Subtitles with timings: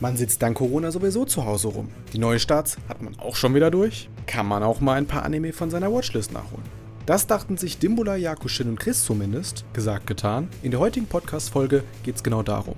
[0.00, 1.88] Man sitzt dank Corona sowieso zu Hause rum.
[2.12, 4.08] Die Neustarts hat man auch schon wieder durch.
[4.26, 6.62] Kann man auch mal ein paar Anime von seiner Watchlist nachholen.
[7.04, 9.64] Das dachten sich Dimbula, Yakushin und Chris zumindest.
[9.72, 10.48] Gesagt, getan.
[10.62, 12.76] In der heutigen Podcast-Folge geht's genau darum.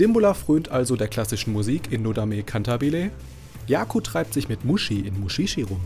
[0.00, 3.10] Dimbula frönt also der klassischen Musik in Nodame Cantabile.
[3.66, 5.80] Yaku treibt sich mit Mushi in Mushishi rum.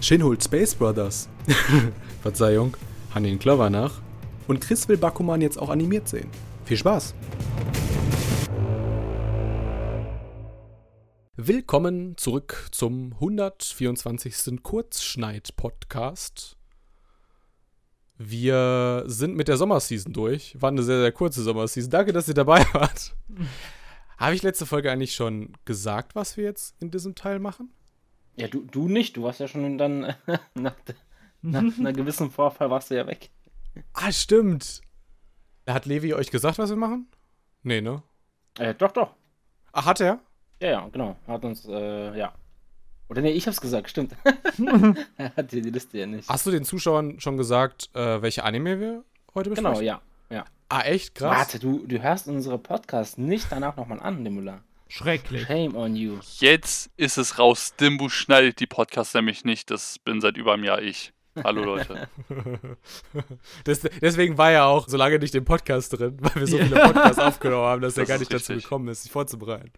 [0.00, 1.28] Shin holt Space Brothers.
[2.22, 2.76] Verzeihung,
[3.14, 4.00] Hanin Clover nach.
[4.48, 6.28] Und Chris will Bakuman jetzt auch animiert sehen.
[6.64, 7.14] Viel Spaß!
[11.38, 14.62] Willkommen zurück zum 124.
[14.62, 16.56] Kurzschneid-Podcast.
[18.16, 20.56] Wir sind mit der Sommerseason durch.
[20.62, 21.90] War eine sehr, sehr kurze Sommerseason.
[21.90, 23.14] Danke, dass ihr dabei wart.
[24.16, 27.70] Habe ich letzte Folge eigentlich schon gesagt, was wir jetzt in diesem Teil machen?
[28.36, 29.18] Ja, du, du nicht.
[29.18, 30.14] Du warst ja schon dann
[30.54, 30.74] nach,
[31.42, 33.28] nach einer gewissen Vorfall warst du ja weg.
[33.92, 34.80] Ah, stimmt.
[35.68, 37.08] Hat Levi euch gesagt, was wir machen?
[37.62, 38.02] Nee, ne?
[38.58, 39.14] Äh, doch, doch.
[39.72, 40.18] Ach, hat er?
[40.60, 41.16] Ja, ja, genau.
[41.26, 42.32] Hat uns, äh, ja.
[43.08, 44.16] Oder nee, ich hab's gesagt, stimmt.
[45.16, 46.28] er hat die Liste ja nicht.
[46.28, 49.74] Hast du den Zuschauern schon gesagt, äh, welche Anime wir heute besprechen?
[49.74, 50.00] Genau, ja.
[50.30, 50.44] ja.
[50.68, 51.14] Ah, echt?
[51.14, 51.38] Krass.
[51.38, 54.60] Warte, du, du hörst unsere Podcasts nicht danach nochmal an, Nimula.
[54.88, 55.46] Schrecklich.
[55.46, 56.18] Shame on you.
[56.38, 57.74] Jetzt ist es raus.
[57.78, 59.70] Dimbu schneidet die Podcasts nämlich nicht.
[59.70, 61.12] Das bin seit über einem Jahr ich.
[61.44, 62.08] Hallo Leute.
[63.64, 66.80] das, deswegen war er auch so lange nicht im Podcast drin, weil wir so viele
[66.80, 68.64] Podcasts aufgenommen haben, dass Das er gar nicht dazu richtig.
[68.64, 69.72] gekommen ist, sich vorzubereiten.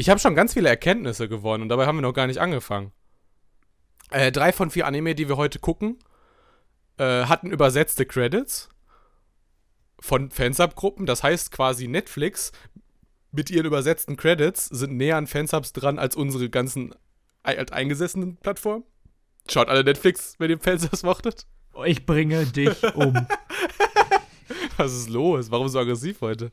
[0.00, 2.90] Ich habe schon ganz viele Erkenntnisse gewonnen und dabei haben wir noch gar nicht angefangen.
[4.10, 5.98] Äh, drei von vier Anime, die wir heute gucken,
[6.96, 8.70] äh, hatten übersetzte Credits
[10.00, 11.04] von Fansub-Gruppen.
[11.04, 12.50] Das heißt quasi Netflix
[13.30, 16.94] mit ihren übersetzten Credits sind näher an Fansubs dran als unsere ganzen
[17.42, 18.84] ei- alteingesessenen Plattformen.
[19.50, 21.46] Schaut alle Netflix, wenn ihr Fansubs mochtet.
[21.84, 23.26] Ich bringe dich um.
[24.78, 25.50] Was ist los?
[25.50, 26.52] Warum so aggressiv heute?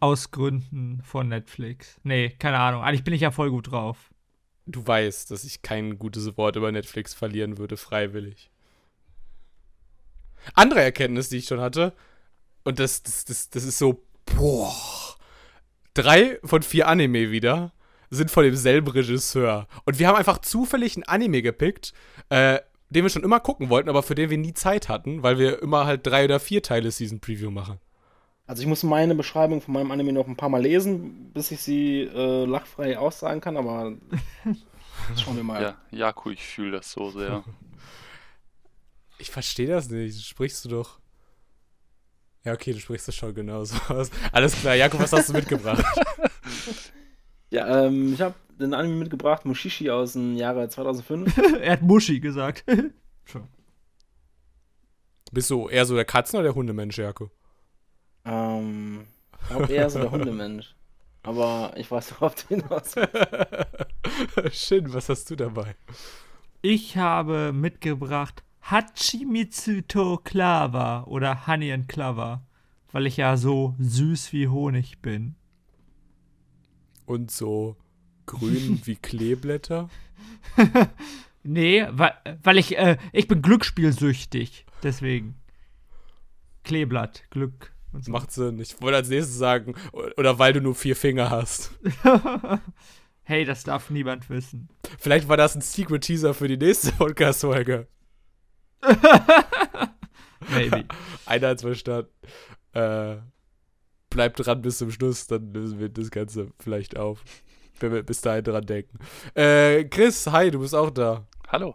[0.00, 2.00] Aus Gründen von Netflix.
[2.02, 2.82] Nee, keine Ahnung.
[2.82, 4.10] Eigentlich bin ich ja voll gut drauf.
[4.66, 8.50] Du weißt, dass ich kein gutes Wort über Netflix verlieren würde, freiwillig.
[10.54, 11.92] Andere Erkenntnis, die ich schon hatte,
[12.64, 14.74] und das, das, das, das ist so, boah.
[15.94, 17.72] Drei von vier Anime wieder
[18.10, 19.66] sind von demselben Regisseur.
[19.84, 21.92] Und wir haben einfach zufällig einen Anime gepickt,
[22.28, 22.60] äh,
[22.90, 25.62] den wir schon immer gucken wollten, aber für den wir nie Zeit hatten, weil wir
[25.62, 27.78] immer halt drei oder vier Teile Season Preview machen.
[28.50, 31.60] Also ich muss meine Beschreibung von meinem Anime noch ein paar Mal lesen, bis ich
[31.60, 33.92] sie äh, lachfrei aussagen kann, aber
[35.16, 35.62] schauen wir mal.
[35.62, 37.44] Ja, Jaku, ich fühle das so sehr.
[39.18, 40.26] Ich verstehe das nicht.
[40.26, 40.98] Sprichst du doch.
[42.42, 44.10] Ja, okay, du sprichst das schon genauso aus.
[44.32, 45.84] Alles klar, Jakob, was hast du mitgebracht?
[47.50, 51.36] Ja, ähm, ich habe den Anime mitgebracht, Mushishi aus dem Jahre 2005.
[51.60, 52.64] er hat Muschi gesagt.
[53.26, 53.46] Schon.
[55.30, 57.30] Bist du eher so der Katzen- oder der Hundemensch, Jakob?
[58.30, 59.06] Ähm,
[59.42, 60.74] ich glaube eher so der Hundemensch.
[61.22, 64.56] Aber ich weiß worauf du hinaus willst.
[64.56, 65.74] Shin, was hast du dabei?
[66.62, 72.42] Ich habe mitgebracht Hachimitsu to Clover oder Honey and Clover,
[72.92, 75.34] weil ich ja so süß wie Honig bin.
[77.04, 77.76] Und so
[78.26, 79.88] grün wie Kleeblätter?
[81.42, 82.12] Nee, weil,
[82.42, 84.66] weil ich, äh, ich bin glücksspielsüchtig.
[84.82, 85.36] Deswegen.
[86.64, 88.10] Kleeblatt, Glück so.
[88.10, 88.60] Macht Sinn.
[88.60, 91.72] Ich wollte als nächstes sagen, oder weil du nur vier Finger hast.
[93.22, 94.68] hey, das darf niemand wissen.
[94.98, 97.88] Vielleicht war das ein Secret Teaser für die nächste Podcast-Folge.
[100.50, 100.84] Maybe.
[101.26, 102.10] Einer hat's verstanden.
[102.72, 103.16] Äh,
[104.08, 107.22] bleibt dran bis zum Schluss, dann lösen wir das Ganze vielleicht auf.
[107.78, 108.98] Wenn wir bis dahin dran denken.
[109.34, 111.26] Äh, Chris, hi, du bist auch da.
[111.48, 111.74] Hallo.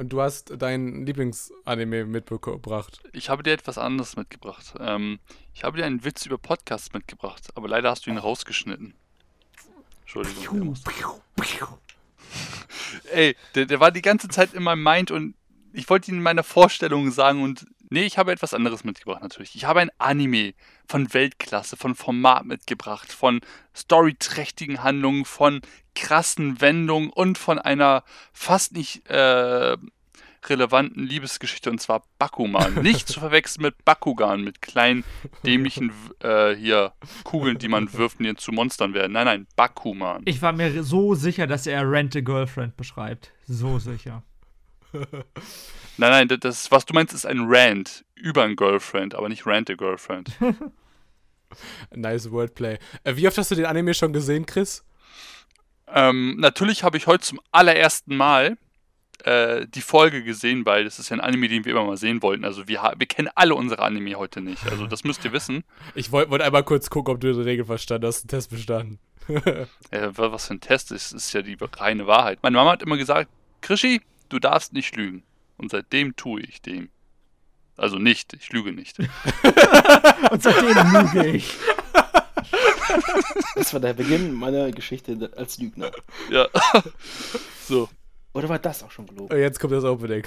[0.00, 3.02] Und du hast dein Lieblingsanime mitgebracht.
[3.12, 4.72] Ich habe dir etwas anderes mitgebracht.
[4.80, 5.18] Ähm,
[5.52, 8.94] ich habe dir einen Witz über Podcasts mitgebracht, aber leider hast du ihn rausgeschnitten.
[10.00, 10.74] Entschuldigung.
[13.12, 15.34] Ey, der, der war die ganze Zeit in meinem Mind und
[15.74, 19.54] ich wollte ihn in meiner Vorstellung sagen und nee, ich habe etwas anderes mitgebracht natürlich.
[19.54, 20.54] Ich habe ein Anime
[20.88, 23.42] von Weltklasse, von Format mitgebracht, von
[23.76, 25.60] storyträchtigen Handlungen, von
[26.00, 28.02] krassen Wendungen und von einer
[28.32, 29.76] fast nicht äh,
[30.48, 32.74] relevanten Liebesgeschichte und zwar Bakuman.
[32.82, 35.04] Nicht zu verwechseln mit Bakugan, mit kleinen
[35.44, 36.94] dämlichen äh, hier
[37.24, 39.12] Kugeln, die man wirft und die zu Monstern werden.
[39.12, 40.22] Nein, nein, Bakuman.
[40.24, 43.32] Ich war mir so sicher, dass er Rent a Girlfriend beschreibt.
[43.46, 44.22] So sicher.
[45.98, 49.46] Nein, nein, das- das, was du meinst, ist ein Rant über ein Girlfriend, aber nicht
[49.46, 50.30] Rant a Girlfriend.
[51.94, 52.78] Nice Wordplay.
[53.04, 54.84] Äh, wie oft hast du den Anime schon gesehen, Chris?
[55.94, 58.56] Ähm, natürlich habe ich heute zum allerersten Mal
[59.24, 62.22] äh, die Folge gesehen, weil das ist ja ein Anime, den wir immer mal sehen
[62.22, 62.44] wollten.
[62.44, 64.64] Also wir, ha- wir kennen alle unsere Anime heute nicht.
[64.70, 65.62] Also das müsst ihr wissen.
[65.94, 68.98] Ich wollte wollt einmal kurz gucken, ob du die Regel verstanden hast, den Test bestanden.
[69.90, 72.38] Äh, wa- was für ein Test ist, ist ja die reine Wahrheit.
[72.42, 73.28] Meine Mama hat immer gesagt,
[73.60, 75.22] Krischi, du darfst nicht lügen.
[75.56, 76.88] Und seitdem tue ich dem.
[77.76, 78.98] Also nicht, ich lüge nicht.
[80.30, 81.54] Und seitdem lüge ich.
[83.54, 85.90] Das war der Beginn meiner Geschichte als Lügner.
[86.30, 86.48] ja.
[87.68, 87.88] so.
[88.32, 89.36] Oder war das auch schon gelogen?
[89.36, 90.22] Jetzt kommt das Opening.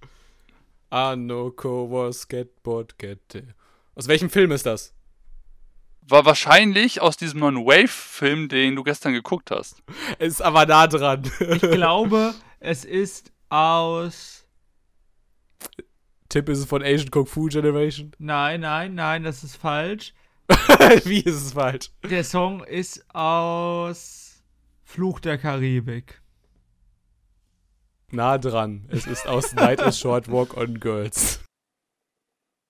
[0.90, 3.54] Anoko was skateboard kette.
[3.94, 4.94] Aus welchem Film ist das?
[6.02, 9.82] War wahrscheinlich aus diesem neuen Wave-Film, den du gestern geguckt hast.
[10.18, 11.30] Ist aber nah dran.
[11.40, 14.46] Ich glaube, es ist aus.
[16.28, 18.12] Tipp ist es von Asian Kung Fu Generation.
[18.18, 20.14] Nein, nein, nein, das ist falsch.
[21.04, 21.90] Wie ist es falsch?
[22.08, 24.42] Der Song ist aus
[24.84, 26.20] Fluch der Karibik.
[28.10, 28.86] Nah dran.
[28.90, 31.40] Es ist aus Night is Short Walk on Girls.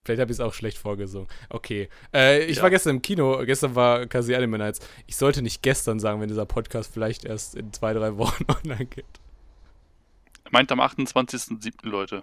[0.05, 1.29] Vielleicht habe ich es auch schlecht vorgesungen.
[1.51, 1.89] Okay.
[2.13, 2.63] Äh, ich Ja.
[2.65, 3.45] war gestern im Kino.
[3.45, 4.81] Gestern war Kasi Anime Nights.
[5.07, 8.87] Ich sollte nicht gestern sagen, wenn dieser Podcast vielleicht erst in zwei, drei Wochen online
[8.87, 9.05] geht.
[10.45, 11.87] Er meint am 28.07.
[11.87, 12.23] Leute.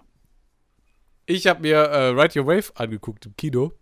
[1.26, 3.72] Ich habe mir äh, Ride Your Wave angeguckt im Kino.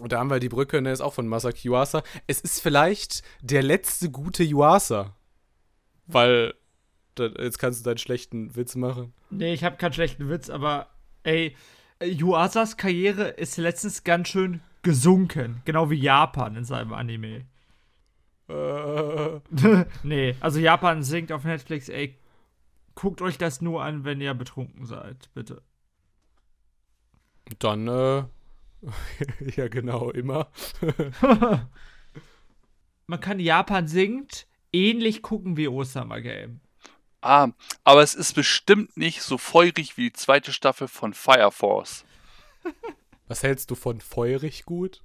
[0.00, 2.02] Und da haben wir die Brücke, ne, ist auch von Masaki Yuasa.
[2.26, 5.14] Es ist vielleicht der letzte gute Yuasa.
[6.06, 6.54] Weil,
[7.18, 9.12] jetzt kannst du deinen schlechten Witz machen.
[9.30, 10.88] Nee, ich habe keinen schlechten Witz, aber
[11.22, 11.56] ey,
[12.02, 15.62] Yuasas Karriere ist letztens ganz schön gesunken.
[15.64, 17.44] Genau wie Japan in seinem Anime.
[18.48, 19.40] Äh,
[20.02, 22.18] nee, also Japan singt auf Netflix, ey,
[22.94, 25.62] guckt euch das nur an, wenn ihr betrunken seid, bitte.
[27.58, 28.24] dann, äh,
[29.56, 30.50] ja genau, immer.
[33.06, 36.60] Man kann Japan singt ähnlich gucken wie Osama Game.
[37.22, 37.48] Ah,
[37.84, 42.04] aber es ist bestimmt nicht so feurig wie die zweite Staffel von Fire Force.
[43.28, 45.02] Was hältst du von feurig gut?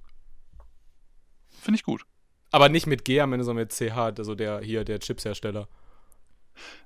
[1.60, 2.06] Finde ich gut.
[2.50, 5.68] Aber nicht mit G am Ende, sondern mit CH, also der hier, der Chipshersteller.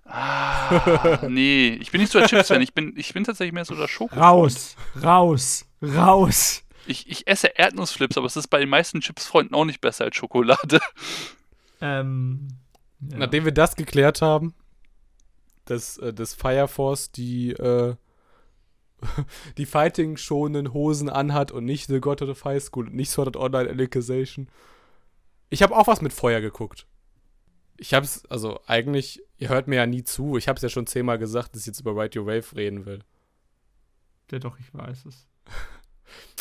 [0.04, 2.60] Ah, nee, ich bin nicht so der Chips-Fan.
[2.60, 4.14] Ich bin, ich bin tatsächlich mehr so der Schoko.
[4.16, 6.64] Raus, raus, raus.
[6.86, 10.16] Ich, ich esse Erdnussflips, aber es ist bei den meisten Chips-Freunden auch nicht besser als
[10.16, 10.80] Schokolade.
[11.80, 12.48] Ähm,
[13.00, 13.18] ja.
[13.18, 14.54] Nachdem wir das geklärt haben,
[15.64, 17.94] dass, äh, dass Fire Force die, äh,
[19.56, 23.36] die Fighting-schonenden Hosen anhat und nicht The God of High School und nicht Sword Art
[23.36, 24.48] Online Alicization.
[25.48, 26.86] Ich habe auch was mit Feuer geguckt.
[27.76, 30.36] Ich hab's, also eigentlich, ihr hört mir ja nie zu.
[30.36, 33.00] Ich hab's ja schon zehnmal gesagt, dass ich jetzt über Ride Your Wave reden will.
[34.30, 35.26] Ja, doch, ich weiß es.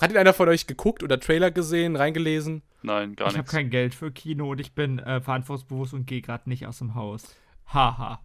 [0.02, 2.62] Hat ihn einer von euch geguckt oder Trailer gesehen, reingelesen?
[2.82, 6.22] Nein, gar ich habe kein Geld für Kino und ich bin äh, verantwortungsbewusst und gehe
[6.22, 7.24] gerade nicht aus dem Haus.
[7.68, 8.22] Haha.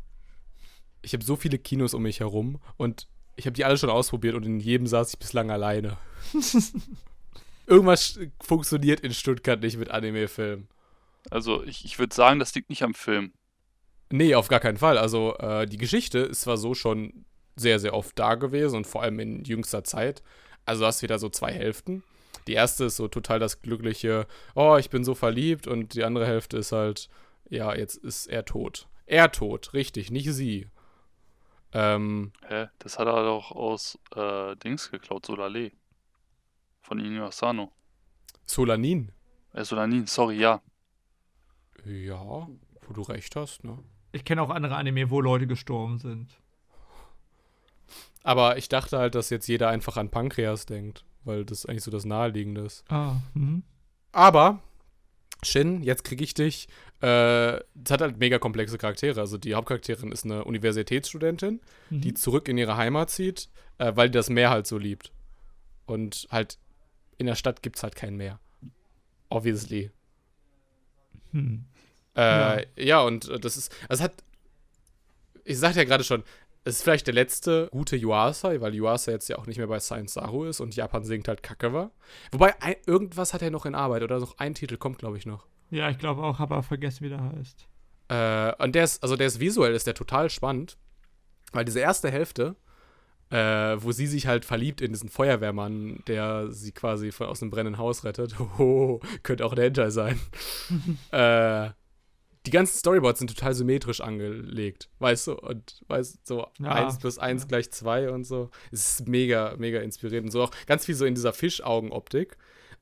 [1.03, 4.35] Ich habe so viele Kinos um mich herum und ich habe die alle schon ausprobiert
[4.35, 5.97] und in jedem saß ich bislang alleine.
[7.67, 10.69] Irgendwas funktioniert in Stuttgart nicht mit Anime-Filmen.
[11.31, 13.33] Also ich, ich würde sagen, das liegt nicht am Film.
[14.11, 14.99] Nee, auf gar keinen Fall.
[14.99, 17.25] Also äh, die Geschichte ist zwar so schon
[17.57, 20.23] sehr, sehr oft da gewesen und vor allem in jüngster Zeit.
[20.67, 22.03] Also du hast wieder so zwei Hälften.
[22.47, 26.27] Die erste ist so total das glückliche, oh, ich bin so verliebt und die andere
[26.27, 27.09] Hälfte ist halt,
[27.49, 28.89] ja, jetzt ist er tot.
[29.07, 30.69] Er tot, richtig, nicht sie.
[31.73, 32.69] Ähm, Hä?
[32.79, 35.73] Das hat er doch aus äh, Dings geklaut, Solale.
[36.83, 37.73] Von Inyo Asano.
[38.47, 39.11] Solanin.
[39.53, 40.61] Äh, Solanin, sorry, ja.
[41.85, 42.49] Ja,
[42.83, 43.79] wo du recht hast, ne?
[44.13, 46.39] Ich kenne auch andere Anime, wo Leute gestorben sind.
[48.25, 51.91] Aber ich dachte halt, dass jetzt jeder einfach an Pankreas denkt, weil das eigentlich so
[51.93, 52.83] das Naheliegende ist.
[52.91, 53.63] Ah, mhm.
[54.13, 54.61] Aber,
[55.43, 56.69] Shin, jetzt krieg ich dich.
[57.03, 59.21] Äh, es hat halt mega komplexe Charaktere.
[59.21, 62.01] Also die Hauptcharakterin ist eine Universitätsstudentin, Mhm.
[62.01, 65.13] die zurück in ihre Heimat zieht, äh, weil die das Meer halt so liebt.
[65.85, 66.59] Und halt
[67.19, 68.41] in der Stadt gibt's halt kein Meer.
[69.29, 69.91] Obviously.
[71.33, 71.65] Hm.
[72.17, 73.01] Äh, ja.
[73.03, 74.13] und äh, das ist, es hat,
[75.45, 76.23] ich sagte ja gerade schon,
[76.65, 79.81] es ist vielleicht der letzte gute Yuasa, weil Yuasa jetzt ja auch nicht mehr bei
[79.81, 81.91] Science Saru ist und Japan singt halt Kacke war.
[82.33, 85.27] Wobei, ein, irgendwas hat er noch in Arbeit oder noch ein Titel kommt, glaube ich,
[85.27, 85.47] noch.
[85.71, 87.69] Ja, ich glaube auch, habe aber vergessen, wie der heißt.
[88.09, 90.79] Äh, und der ist, also der ist visuell, ist der total spannend,
[91.53, 92.57] weil diese erste Hälfte,
[93.31, 97.51] äh, wo sie sich halt verliebt in diesen Feuerwehrmann, der sie quasi von, aus einem
[97.51, 100.19] brennenden Haus rettet, oh, könnte auch ein Hentai sein.
[101.11, 101.71] äh,
[102.47, 105.35] die ganzen Storyboards sind total symmetrisch angelegt, weißt du?
[105.35, 107.49] Und weißt du, so Ja, 1 plus 1 ja.
[107.49, 108.51] gleich 2 und so.
[108.71, 110.27] Es ist mega, mega inspirierend.
[110.27, 112.37] Und so auch ganz viel so in dieser Fischaugenoptik.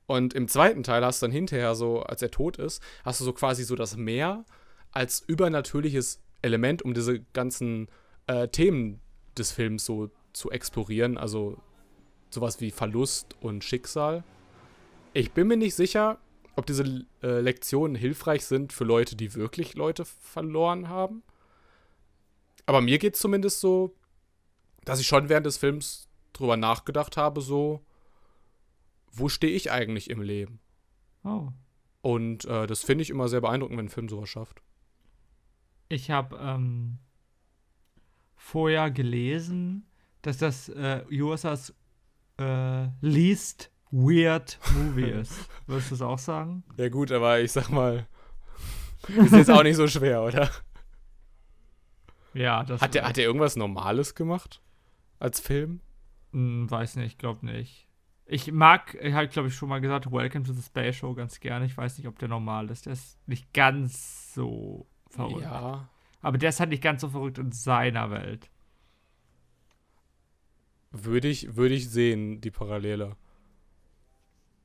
[0.05, 3.25] Und im zweiten Teil hast du dann hinterher so, als er tot ist, hast du
[3.25, 4.43] so quasi so das Meer
[4.91, 7.87] als übernatürliches Element, um diese ganzen
[8.27, 8.99] äh, Themen
[9.37, 11.57] des Films so zu explorieren, also
[12.29, 14.23] sowas wie Verlust und Schicksal.
[15.13, 16.19] Ich bin mir nicht sicher,
[16.55, 21.23] ob diese äh, Lektionen hilfreich sind für Leute, die wirklich Leute verloren haben.
[22.65, 23.95] Aber mir geht es zumindest so,
[24.85, 27.83] dass ich schon während des Films drüber nachgedacht habe, so,
[29.11, 30.59] wo stehe ich eigentlich im Leben?
[31.23, 31.49] Oh.
[32.01, 34.61] Und äh, das finde ich immer sehr beeindruckend, wenn ein Film sowas schafft.
[35.89, 36.97] Ich habe ähm,
[38.35, 39.85] vorher gelesen,
[40.21, 41.73] dass das äh, USA's
[42.39, 45.47] äh, least weird movie ist.
[45.67, 46.63] Würdest du das auch sagen?
[46.77, 48.07] Ja gut, aber ich sag mal,
[49.07, 50.49] ist jetzt auch nicht so schwer, oder?
[52.33, 54.61] Ja, das Hat der, hat der irgendwas Normales gemacht?
[55.19, 55.81] Als Film?
[56.31, 57.87] Hm, weiß nicht, glaub nicht.
[58.25, 61.39] Ich mag, ich habe glaube ich schon mal gesagt, Welcome to the Space Show ganz
[61.39, 61.65] gerne.
[61.65, 62.87] Ich weiß nicht, ob der normal ist.
[62.87, 65.43] Der ist nicht ganz so verrückt.
[65.43, 65.89] Ja.
[66.21, 68.49] Aber der ist halt nicht ganz so verrückt in seiner Welt.
[70.91, 73.17] Würde ich, würde ich sehen, die Parallele.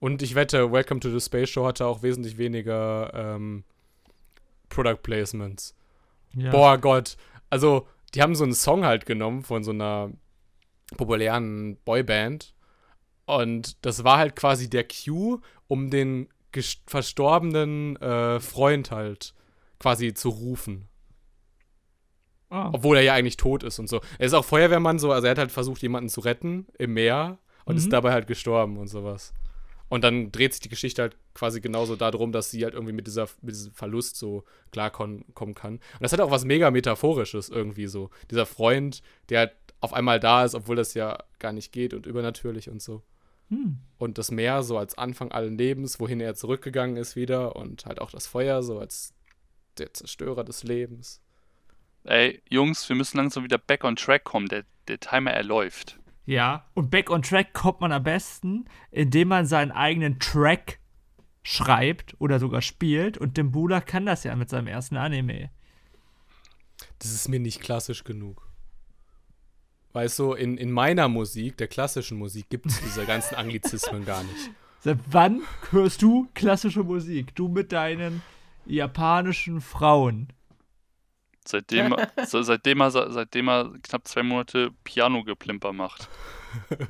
[0.01, 3.65] Und ich wette, Welcome to the Space Show hatte auch wesentlich weniger ähm,
[4.69, 5.75] Product Placements.
[6.35, 6.51] Ja.
[6.51, 7.17] Boah Gott.
[7.51, 10.11] Also, die haben so einen Song halt genommen von so einer
[10.97, 12.55] populären Boyband.
[13.27, 16.29] Und das war halt quasi der Cue, um den
[16.87, 19.35] verstorbenen äh, Freund halt
[19.79, 20.89] quasi zu rufen.
[22.51, 22.71] Oh.
[22.73, 24.01] Obwohl er ja eigentlich tot ist und so.
[24.19, 27.39] Er ist auch Feuerwehrmann so, also er hat halt versucht, jemanden zu retten im Meer
[27.67, 27.79] und Mhm.
[27.79, 29.35] ist dabei halt gestorben und sowas.
[29.89, 33.07] Und dann dreht sich die Geschichte halt quasi genauso darum, dass sie halt irgendwie mit,
[33.07, 35.75] dieser, mit diesem Verlust so klarkommen kann.
[35.75, 38.11] Und das hat auch was mega Metaphorisches irgendwie so.
[38.31, 42.07] Dieser Freund, der halt auf einmal da ist, obwohl das ja gar nicht geht und
[42.07, 43.03] übernatürlich und so.
[43.49, 43.79] Hm.
[43.97, 47.57] Und das Meer so als Anfang allen Lebens, wohin er zurückgegangen ist wieder.
[47.57, 49.15] Und halt auch das Feuer so als
[49.79, 51.23] der Zerstörer des Lebens.
[52.05, 54.49] Ey, Jungs, wir müssen langsam wieder back on track kommen.
[54.49, 55.98] Der, der Timer, er läuft.
[56.29, 60.79] Ja, und back on track kommt man am besten, indem man seinen eigenen Track
[61.43, 63.17] schreibt oder sogar spielt.
[63.17, 65.49] Und Dimbula kann das ja mit seinem ersten Anime.
[66.99, 68.47] Das ist mir nicht klassisch genug.
[69.95, 74.23] Weißt du, in, in meiner Musik, der klassischen Musik, gibt es diese ganzen Anglizismen gar
[74.23, 74.51] nicht.
[74.81, 77.35] Seit wann hörst du klassische Musik?
[77.37, 78.21] Du mit deinen
[78.67, 80.29] japanischen Frauen.
[81.49, 81.95] Seitdem,
[82.27, 86.09] se- seitdem, er, seitdem er knapp zwei Monate Piano-Geplimper macht.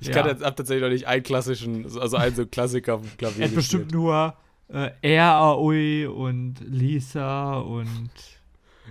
[0.00, 0.14] Ich Ja.
[0.14, 3.42] kann jetzt, hab tatsächlich noch nicht einen klassischen, also einen so Klassiker auf dem Klavier
[3.42, 4.34] Er hat bestimmt nur
[4.68, 8.10] äh, Air Aoi und Lisa und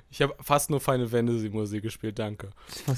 [0.09, 2.49] Ich habe fast nur Final Fantasy Musik gespielt, danke.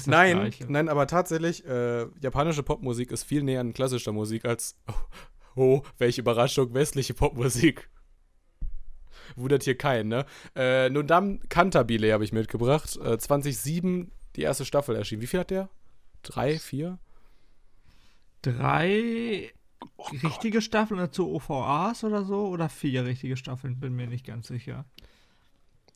[0.06, 0.66] Nein, Gleiche.
[0.68, 4.76] nein, aber tatsächlich, äh, japanische Popmusik ist viel näher an klassischer Musik als,
[5.54, 7.88] oh, welche Überraschung, westliche Popmusik.
[9.36, 10.26] Wundert hier keinen, ne?
[10.54, 12.96] Äh, nun dann Cantabile habe ich mitgebracht.
[12.96, 15.20] Äh, 2007 die erste Staffel erschien.
[15.20, 15.68] Wie viel hat der?
[16.22, 16.98] Drei, vier?
[18.42, 19.52] Drei
[19.96, 24.48] Oh richtige Staffeln dazu OVAs oder so oder vier richtige Staffeln, bin mir nicht ganz
[24.48, 24.84] sicher.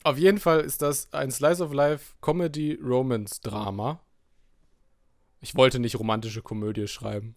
[0.02, 4.00] Auf jeden Fall ist das ein Slice of Life Comedy Romance Drama.
[5.40, 7.36] Ich wollte nicht romantische Komödie schreiben.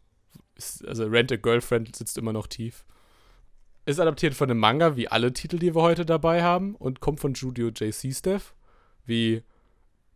[0.86, 2.86] Also Rent a Girlfriend sitzt immer noch tief.
[3.88, 7.22] Ist adaptiert von einem Manga, wie alle Titel, die wir heute dabei haben, und kommt
[7.22, 8.54] von Studio JC Steph,
[9.06, 9.44] wie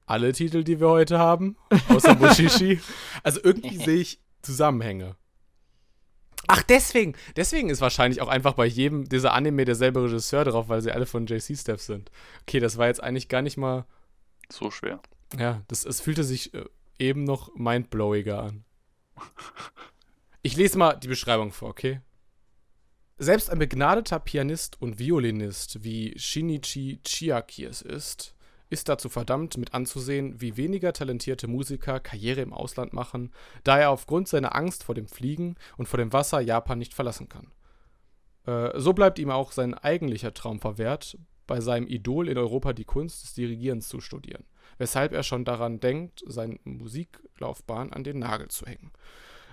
[0.05, 1.55] alle Titel, die wir heute haben,
[1.87, 2.81] außer Mushishi.
[3.23, 5.15] also irgendwie sehe ich Zusammenhänge.
[6.47, 10.81] Ach, deswegen, deswegen ist wahrscheinlich auch einfach bei jedem dieser Anime derselbe Regisseur drauf, weil
[10.81, 12.11] sie alle von JC Steph sind.
[12.41, 13.85] Okay, das war jetzt eigentlich gar nicht mal.
[14.51, 14.99] So schwer.
[15.39, 16.65] Ja, das, es fühlte sich äh,
[16.99, 18.65] eben noch mindblowiger an.
[20.41, 22.01] Ich lese mal die Beschreibung vor, okay?
[23.23, 28.33] Selbst ein begnadeter Pianist und Violinist wie Shinichi Chiaki es ist,
[28.71, 33.31] ist dazu verdammt, mit anzusehen, wie weniger talentierte Musiker Karriere im Ausland machen,
[33.63, 37.29] da er aufgrund seiner Angst vor dem Fliegen und vor dem Wasser Japan nicht verlassen
[37.29, 37.51] kann.
[38.47, 42.85] Äh, so bleibt ihm auch sein eigentlicher Traum verwehrt, bei seinem Idol in Europa die
[42.85, 44.45] Kunst des Dirigierens zu studieren,
[44.79, 48.91] weshalb er schon daran denkt, seine Musiklaufbahn an den Nagel zu hängen.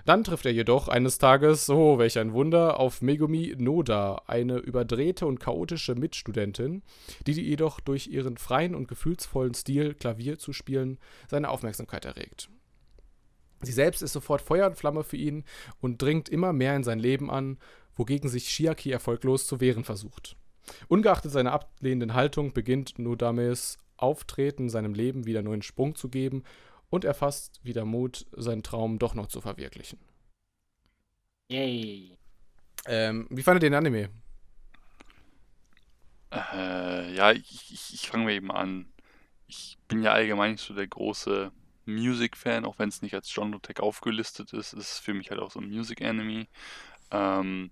[0.08, 5.26] Dann trifft er jedoch eines Tages, oh, welch ein Wunder, auf Megumi Noda, eine überdrehte
[5.26, 6.82] und chaotische Mitstudentin,
[7.26, 10.96] die jedoch durch ihren freien und gefühlsvollen Stil, Klavier zu spielen,
[11.28, 12.48] seine Aufmerksamkeit erregt.
[13.60, 15.44] Sie selbst ist sofort Feuer und Flamme für ihn
[15.78, 17.58] und dringt immer mehr in sein Leben an,
[17.94, 20.36] wogegen sich Shiaki erfolglos zu wehren versucht.
[20.88, 26.44] Ungeachtet seiner ablehnenden Haltung beginnt Nodames Auftreten seinem Leben wieder neuen Sprung zu geben
[26.90, 29.98] und er fasst wieder Mut, seinen Traum doch noch zu verwirklichen.
[31.48, 32.16] Yay.
[32.86, 34.10] Ähm, wie fandet ihr den Anime?
[36.30, 38.92] Äh, ja, ich, ich, ich fange mal eben an.
[39.46, 41.50] ich bin ja allgemein nicht so der große
[41.86, 45.50] Music-Fan, auch wenn es nicht als Genre-Tag aufgelistet ist, ist es für mich halt auch
[45.50, 46.46] so ein Music-Enemy.
[47.10, 47.70] Ähm,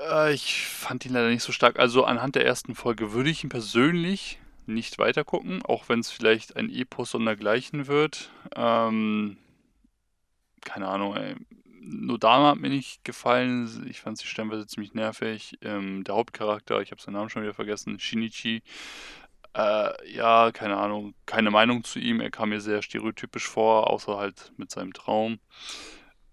[0.00, 1.78] äh, ich fand ihn leider nicht so stark.
[1.78, 6.56] Also anhand der ersten Folge würde ich ihn persönlich nicht weitergucken, auch wenn es vielleicht
[6.56, 8.30] ein Epos sondergleichen wird.
[8.56, 9.36] Ähm,
[10.62, 11.36] keine Ahnung, ey.
[11.86, 13.86] Nodama hat mir nicht gefallen.
[13.90, 15.58] Ich fand sie stellenweise ziemlich nervig.
[15.60, 18.62] Ähm, der Hauptcharakter, ich habe seinen Namen schon wieder vergessen, Shinichi.
[19.54, 22.20] Äh, ja, keine Ahnung, keine Meinung zu ihm.
[22.20, 25.38] Er kam mir sehr stereotypisch vor, außer halt mit seinem Traum.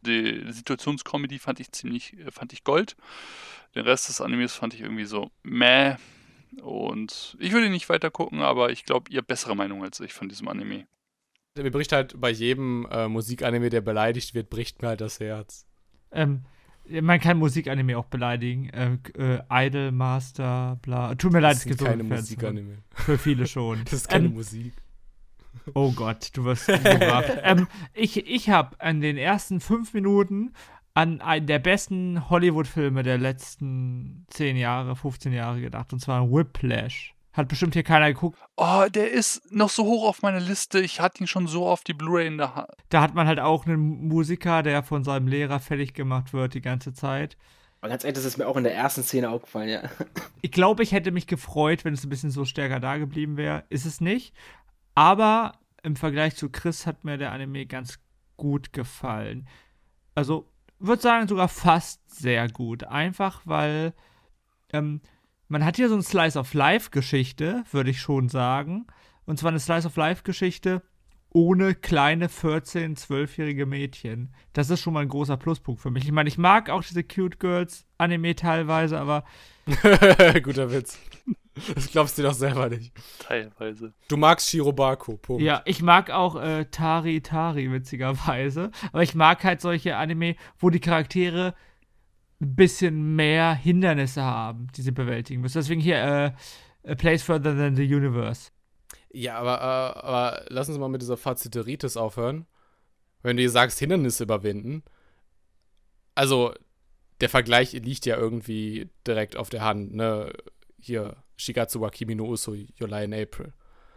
[0.02, 2.96] Die Situationscomedy fand ich ziemlich, fand ich Gold.
[3.76, 5.98] Den Rest des Animes fand ich irgendwie so meh.
[6.62, 10.14] Und ich würde nicht weiter gucken, aber ich glaube, ihr habt bessere Meinung als ich
[10.14, 10.86] von diesem Anime.
[11.58, 15.66] Mir bricht halt bei jedem äh, Musikanime, der beleidigt wird, bricht mir halt das Herz.
[16.12, 16.46] Ähm,
[16.90, 18.70] man kann Musikanime auch beleidigen.
[18.74, 21.16] Ähm, äh, Idol Master, bla.
[21.16, 22.80] Tut mir leid, es gibt so keine Musikanime.
[22.94, 23.82] Für viele schon.
[23.86, 24.74] das ist keine ähm, Musik.
[25.74, 26.70] Oh Gott, du wirst
[27.44, 30.54] ähm, Ich, ich habe an den ersten fünf Minuten
[30.94, 35.94] an einen der besten Hollywood-Filme der letzten 10 Jahre, 15 Jahre gedacht.
[35.94, 37.14] Und zwar Whiplash.
[37.34, 38.38] Hat bestimmt hier keiner geguckt.
[38.58, 40.82] Oh, der ist noch so hoch auf meiner Liste.
[40.82, 42.72] Ich hatte ihn schon so auf die Blu-ray in der Hand.
[42.90, 46.62] Da hat man halt auch einen Musiker, der von seinem Lehrer fertig gemacht wird die
[46.62, 47.38] ganze Zeit.
[47.80, 49.82] Aber ganz ehrlich, das ist mir auch in der ersten Szene aufgefallen, ja.
[50.42, 53.64] Ich glaube, ich hätte mich gefreut, wenn es ein bisschen so stärker da geblieben wäre.
[53.70, 54.36] Ist es nicht.
[54.94, 58.00] Aber im Vergleich zu Chris hat mir der Anime ganz
[58.36, 59.48] gut gefallen.
[60.16, 60.51] Also,
[60.82, 62.84] würde sagen, sogar fast sehr gut.
[62.84, 63.94] Einfach weil
[64.74, 65.02] ähm,
[65.48, 68.88] man hat hier so eine Slice of Life-Geschichte, würde ich schon sagen.
[69.26, 70.82] Und zwar eine Slice of Life-Geschichte
[71.34, 74.34] ohne kleine 14-, 12-jährige Mädchen.
[74.54, 76.04] Das ist schon mal ein großer Pluspunkt für mich.
[76.04, 79.24] Ich meine, ich mag auch diese Cute Girls Anime teilweise, aber.
[80.44, 81.00] Guter Witz.
[81.76, 82.94] Das glaubst du doch selber nicht.
[83.20, 83.94] Teilweise.
[84.08, 85.44] Du magst Shirobako, Punkt.
[85.44, 88.72] Ja, ich mag auch äh, Tari Tari, witzigerweise.
[88.92, 91.54] Aber ich mag halt solche Anime, wo die Charaktere
[92.42, 95.58] ein bisschen mehr Hindernisse haben, die sie bewältigen müssen.
[95.58, 95.98] Deswegen hier
[96.86, 98.52] äh, A Place Further Than the Universe.
[99.12, 102.48] Ja, aber, äh, aber lass uns mal mit dieser Faziteritis aufhören.
[103.22, 104.84] Wenn du dir sagst, Hindernisse überwinden.
[106.16, 106.54] Also,
[107.20, 110.34] der Vergleich liegt ja irgendwie direkt auf der Hand, ne?
[110.80, 113.54] Hier, Shigatsu wa Kimi no Uso, July in April.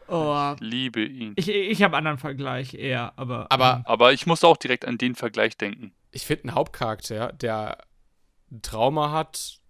[0.09, 1.33] Oh, ich liebe ihn.
[1.37, 3.47] Ich, ich habe einen anderen Vergleich eher, aber.
[3.51, 5.93] Aber, ähm, aber ich muss auch direkt an den Vergleich denken.
[6.11, 7.79] Ich finde einen Hauptcharakter, der
[8.51, 9.61] ein Trauma hat,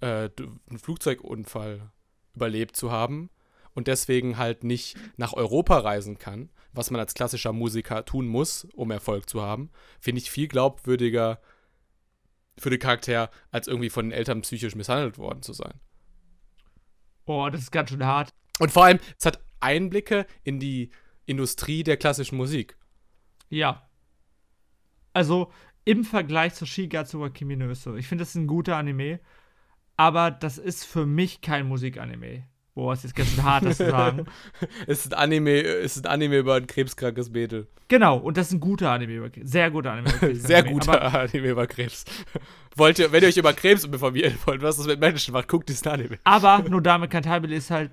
[0.00, 1.90] äh, einen Flugzeugunfall
[2.34, 3.30] überlebt zu haben
[3.74, 8.66] und deswegen halt nicht nach Europa reisen kann, was man als klassischer Musiker tun muss,
[8.74, 11.40] um Erfolg zu haben, finde ich viel glaubwürdiger
[12.58, 15.80] für den Charakter, als irgendwie von den Eltern psychisch misshandelt worden zu sein.
[17.24, 18.32] Boah, das ist ganz schön hart.
[18.58, 20.90] Und vor allem, es hat Einblicke in die
[21.26, 22.76] Industrie der klassischen Musik.
[23.48, 23.88] Ja.
[25.12, 25.52] Also
[25.84, 27.96] im Vergleich zu Shigatsu wa Kimi no Uso.
[27.96, 29.20] Ich finde, das ist ein guter Anime,
[29.96, 32.46] aber das ist für mich kein Musikanime.
[32.74, 34.24] Boah, es ist ganz schön hart, das zu sagen.
[34.86, 37.68] es ist ein Anime, es ist ein Anime über ein krebskrankes Mädel.
[37.88, 39.50] Genau, und das ist ein guter Anime über Krebs.
[39.50, 40.42] Sehr guter Anime über Krebs.
[40.46, 42.04] Sehr guter aber, Anime über Krebs.
[42.76, 45.68] Wollt ihr, wenn ihr euch über Krebs informieren wollt, was das mit Menschen macht, guckt
[45.68, 46.18] diesen Anime.
[46.24, 47.90] Aber Nodame Cantabile ist halt.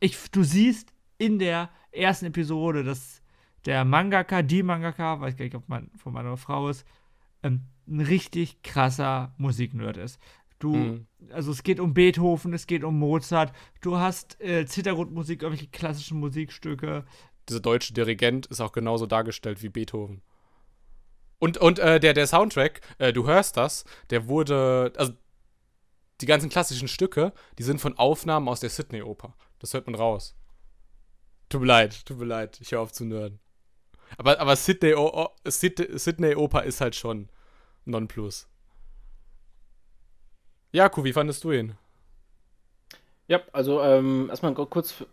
[0.00, 3.22] Ich, du siehst in der ersten Episode, dass
[3.64, 6.84] der Mangaka, die Mangaka, weiß gar nicht, ob man von meiner Frau ist,
[7.44, 10.18] ähm, ein richtig krasser Musiknerd ist.
[10.58, 11.06] Du, mhm.
[11.30, 13.52] also es geht um Beethoven, es geht um Mozart.
[13.82, 17.04] Du hast äh, Zittergrundmusik, irgendwelche klassischen Musikstücke.
[17.48, 20.22] Dieser deutsche Dirigent ist auch genauso dargestellt wie Beethoven.
[21.38, 25.12] Und, und äh, der, der Soundtrack, äh, du hörst das, der wurde, also
[26.22, 29.34] die ganzen klassischen Stücke, die sind von Aufnahmen aus der Sydney-Oper.
[29.58, 30.34] Das hört man raus.
[31.50, 33.38] Tut mir leid, tut mir leid, ich höre auf zu nörden.
[34.16, 37.28] Aber, aber Sydney, o Sydney, Sydney Oper ist halt schon
[37.84, 38.48] Nonplus.
[40.76, 41.72] Jaku, wie fandest du ihn?
[43.28, 45.06] Ja, also ähm, erstmal kurz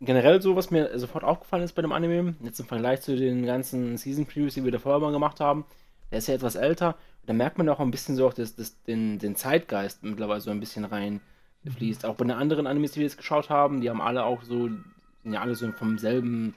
[0.00, 3.44] generell so, was mir sofort aufgefallen ist bei dem Anime, jetzt im Vergleich zu den
[3.44, 5.64] ganzen Season Previews, die wir davor mal gemacht haben,
[6.12, 6.96] der ist ja etwas älter.
[7.26, 10.52] Da merkt man auch ein bisschen so auch das, das, den, den Zeitgeist mittlerweile so
[10.52, 12.06] ein bisschen reinfließt.
[12.06, 14.68] Auch bei den anderen Animes, die wir jetzt geschaut haben, die haben alle auch so,
[14.68, 16.54] sind ja alle so vom selben,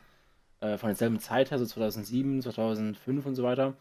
[0.60, 3.73] äh, von derselben Zeit her, so 2007, 2005 und so weiter.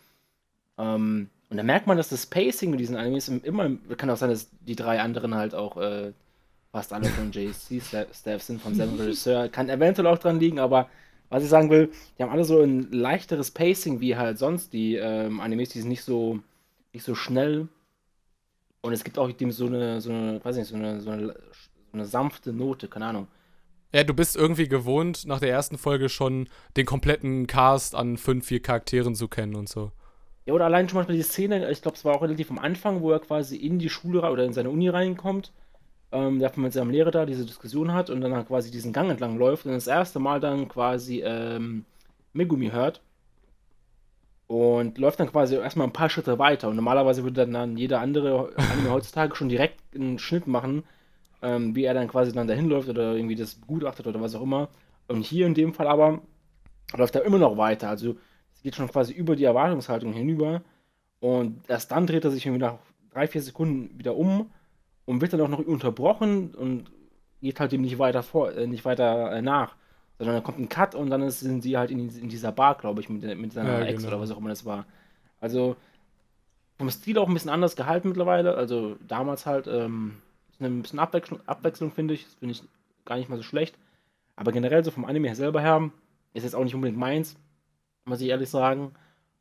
[0.78, 4.30] Ähm, und da merkt man, dass das Pacing mit diesen Animes immer, kann auch sein,
[4.30, 6.12] dass die drei anderen halt auch äh,
[6.72, 9.48] fast alle von JC-Staff sind, von selben Regisseur.
[9.48, 10.88] Kann eventuell auch dran liegen, aber
[11.28, 14.96] was ich sagen will, die haben alle so ein leichteres Pacing wie halt sonst die
[14.96, 16.40] ähm, Animes, die sind nicht so,
[16.92, 17.68] nicht so schnell.
[18.80, 21.28] Und es gibt auch dem so eine, so eine, weiß nicht, so eine, so eine,
[21.28, 21.34] so
[21.92, 23.28] eine sanfte Note, keine Ahnung.
[23.92, 28.46] Ja, du bist irgendwie gewohnt, nach der ersten Folge schon den kompletten Cast an fünf,
[28.46, 29.92] vier Charakteren zu kennen und so.
[30.46, 33.00] Ja, oder allein schon mal die Szene, ich glaube, es war auch relativ am Anfang,
[33.00, 35.52] wo er quasi in die Schule oder in seine Uni reinkommt,
[36.12, 39.10] ähm, der mit seinem Lehrer da diese Diskussion hat und dann halt quasi diesen Gang
[39.10, 41.86] entlang läuft und das erste Mal dann quasi ähm,
[42.34, 43.02] Megumi hört
[44.46, 46.68] und läuft dann quasi erstmal ein paar Schritte weiter.
[46.68, 48.52] Und normalerweise würde dann, dann jeder andere
[48.88, 50.84] heutzutage schon direkt einen Schnitt machen,
[51.42, 54.42] ähm, wie er dann quasi dann dahin läuft oder irgendwie das begutachtet oder was auch
[54.42, 54.68] immer.
[55.08, 56.20] Und hier in dem Fall aber
[56.96, 57.88] läuft er immer noch weiter.
[57.88, 58.16] Also
[58.64, 60.62] geht schon quasi über die Erwartungshaltung hinüber.
[61.20, 62.78] Und erst dann dreht er sich irgendwie nach
[63.12, 64.50] drei, vier Sekunden wieder um
[65.04, 66.90] und wird dann auch noch unterbrochen und
[67.40, 69.76] geht halt dem nicht weiter vor, äh, nicht weiter äh, nach.
[70.18, 72.76] Sondern dann kommt ein Cut und dann ist, sind sie halt in, in dieser Bar,
[72.76, 74.14] glaube ich, mit, mit seiner Ja, Ex genau.
[74.14, 74.86] oder was auch immer das war.
[75.40, 75.76] Also
[76.78, 78.54] vom Stil auch ein bisschen anders gehalten mittlerweile.
[78.54, 80.16] Also damals halt ähm,
[80.50, 82.24] ist eine bisschen Abwechslung, Abwechslung finde ich.
[82.24, 82.62] Das finde ich
[83.04, 83.76] gar nicht mal so schlecht.
[84.36, 85.90] Aber generell so vom Anime her selber her
[86.32, 87.36] ist jetzt auch nicht unbedingt meins,
[88.04, 88.94] muss ich ehrlich sagen.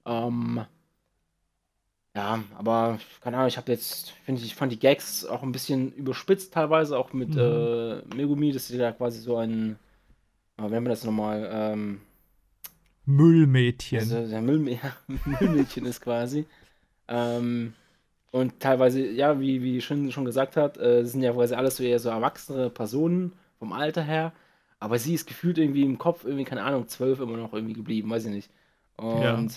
[0.06, 0.66] Ähm,
[2.16, 5.52] ja, aber keine Ahnung, ich habe jetzt, finde ich, ich fand die Gags auch ein
[5.52, 7.36] bisschen überspitzt teilweise, auch mit Mhm.
[7.36, 9.80] äh, Megumi, dass sie da quasi so ein,
[10.58, 12.02] äh, wie haben wir das nochmal, ähm,
[13.06, 14.10] Müllmädchen.
[14.12, 14.60] also der Müll,
[15.26, 16.46] Müllmädchen ist quasi.
[17.08, 17.74] Ähm,
[18.32, 21.84] und teilweise, ja, wie, wie schon, schon gesagt hat, äh, sind ja quasi alles so
[21.84, 24.34] eher so erwachsene Personen vom Alter her.
[24.84, 28.10] Aber sie ist gefühlt irgendwie im Kopf, irgendwie, keine Ahnung, zwölf immer noch irgendwie geblieben,
[28.10, 28.52] weiß ich nicht.
[28.98, 29.54] Und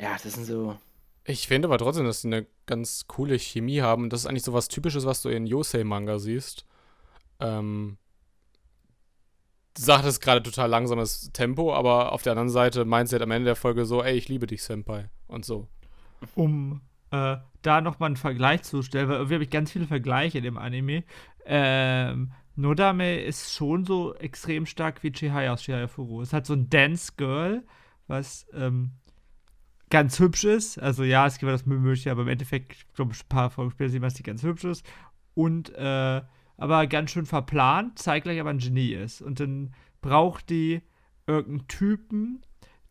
[0.00, 0.76] ja, das sind so.
[1.24, 4.08] Ich finde aber trotzdem, dass die eine ganz coole Chemie haben.
[4.08, 6.66] Das ist eigentlich so was Typisches, was du in Yosei-Manga siehst.
[7.40, 7.98] Ähm,
[9.74, 13.32] du sagtest gerade total langsames Tempo, aber auf der anderen Seite meint sie halt am
[13.32, 15.10] Ende der Folge so, ey, ich liebe dich, Senpai.
[15.26, 15.66] Und so.
[16.36, 20.38] um äh, da nochmal einen Vergleich zu stellen, weil irgendwie habe ich ganz viele Vergleiche
[20.38, 21.02] in dem Anime.
[21.44, 26.22] Ähm, Nodame ist schon so extrem stark wie Chihaya aus Chihaya Furu.
[26.22, 27.62] Es hat so ein Dance Girl,
[28.06, 28.92] was ähm,
[29.90, 30.78] ganz hübsch ist.
[30.78, 33.90] Also ja, es gibt das Müllmüllchen, aber im Endeffekt, ich glaube, ein paar Folgen später
[33.90, 34.86] sieht man, dass die ganz hübsch ist.
[35.34, 36.22] Und äh,
[36.58, 39.20] aber ganz schön verplant, zeitgleich aber ein Genie ist.
[39.20, 40.80] Und dann braucht die
[41.26, 42.42] irgendeinen Typen,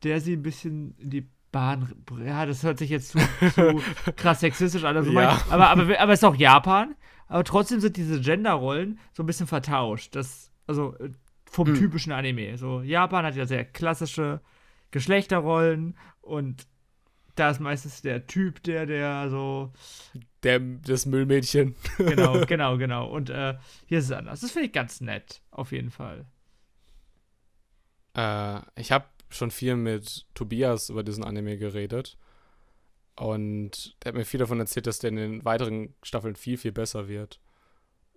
[0.04, 1.96] der sie ein bisschen in die Bahn.
[2.26, 3.18] Ja, das hört sich jetzt zu,
[3.56, 3.82] zu
[4.18, 4.98] krass sexistisch an.
[4.98, 5.40] Also Ja.
[5.48, 6.96] mein, aber, aber, aber es ist auch Japan.
[7.28, 10.16] Aber trotzdem sind diese Genderrollen so ein bisschen vertauscht.
[10.16, 11.12] Das, also äh,
[11.50, 11.76] vom Hm.
[11.76, 12.58] typischen Anime.
[12.58, 14.42] So, Japan hat ja sehr klassische
[14.92, 16.68] Geschlechterrollen und
[17.36, 19.72] da ist meistens der Typ, der, der so
[20.44, 21.76] Der, das Müllmädchen.
[21.98, 23.08] genau, genau, genau.
[23.08, 24.42] Und äh, hier ist es anders.
[24.42, 26.26] Das finde ich ganz nett, auf jeden Fall.
[28.16, 32.18] Äh, ich habe schon viel mit Tobias über diesen Anime geredet.
[33.16, 36.72] Und der hat mir viel davon erzählt, dass der in den weiteren Staffeln viel, viel
[36.72, 37.40] besser wird.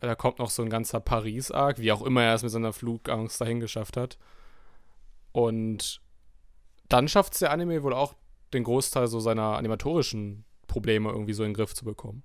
[0.00, 3.40] Da kommt noch so ein ganzer Paris-Arc, wie auch immer er es mit seiner Flugangst
[3.40, 4.18] dahin geschafft hat.
[5.32, 6.00] Und
[6.88, 8.14] dann schafft es der Anime wohl auch,
[8.52, 12.22] den Großteil so seiner animatorischen Probleme irgendwie so in den Griff zu bekommen.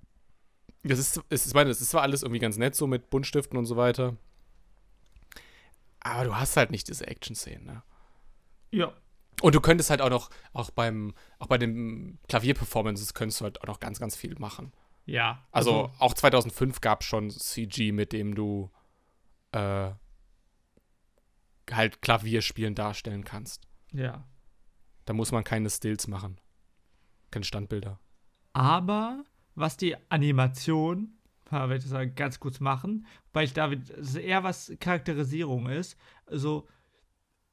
[0.82, 3.58] Das ist, ist, ich meine, das ist zwar alles irgendwie ganz nett so mit Buntstiften
[3.58, 4.16] und so weiter.
[6.00, 7.82] Aber du hast halt nicht diese Action-Szenen, ne?
[8.74, 8.92] Ja.
[9.42, 13.60] Und du könntest halt auch noch, auch beim, auch bei den Klavierperformances könntest du halt
[13.62, 14.72] auch noch ganz, ganz viel machen.
[15.06, 15.44] Ja.
[15.52, 18.70] Also, auch 2005 gab es schon CG, mit dem du
[19.52, 19.90] äh,
[21.70, 23.66] halt Klavierspielen darstellen kannst.
[23.92, 24.24] ja.
[25.06, 26.40] Da muss man keine Stills machen.
[27.30, 28.00] Keine Standbilder.
[28.54, 29.22] Aber
[29.54, 31.18] was die Animation,
[31.52, 35.98] ja, werde ich sagen, ganz kurz machen, weil ich da es eher was Charakterisierung ist.
[36.24, 36.66] Also,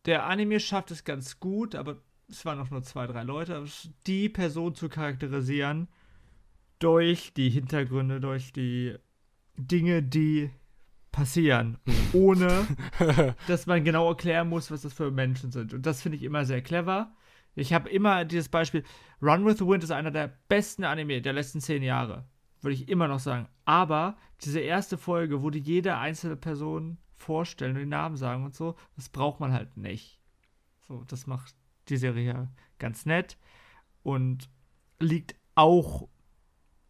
[0.05, 1.97] der Anime schafft es ganz gut, aber
[2.29, 3.65] es waren auch nur zwei, drei Leute,
[4.07, 5.87] die Person zu charakterisieren
[6.79, 8.95] durch die Hintergründe, durch die
[9.57, 10.49] Dinge, die
[11.11, 11.77] passieren,
[12.13, 12.65] ohne
[13.47, 15.73] dass man genau erklären muss, was das für Menschen sind.
[15.73, 17.13] Und das finde ich immer sehr clever.
[17.53, 18.83] Ich habe immer dieses Beispiel,
[19.21, 22.25] Run with the Wind ist einer der besten Anime der letzten zehn Jahre.
[22.61, 23.47] Würde ich immer noch sagen.
[23.65, 28.53] Aber diese erste Folge, wo die jede einzelne Person vorstellen und den Namen sagen und
[28.55, 30.19] so, das braucht man halt nicht.
[30.87, 31.55] So, das macht
[31.87, 32.47] die Serie ja
[32.79, 33.37] ganz nett
[34.03, 34.49] und
[34.99, 36.07] liegt auch.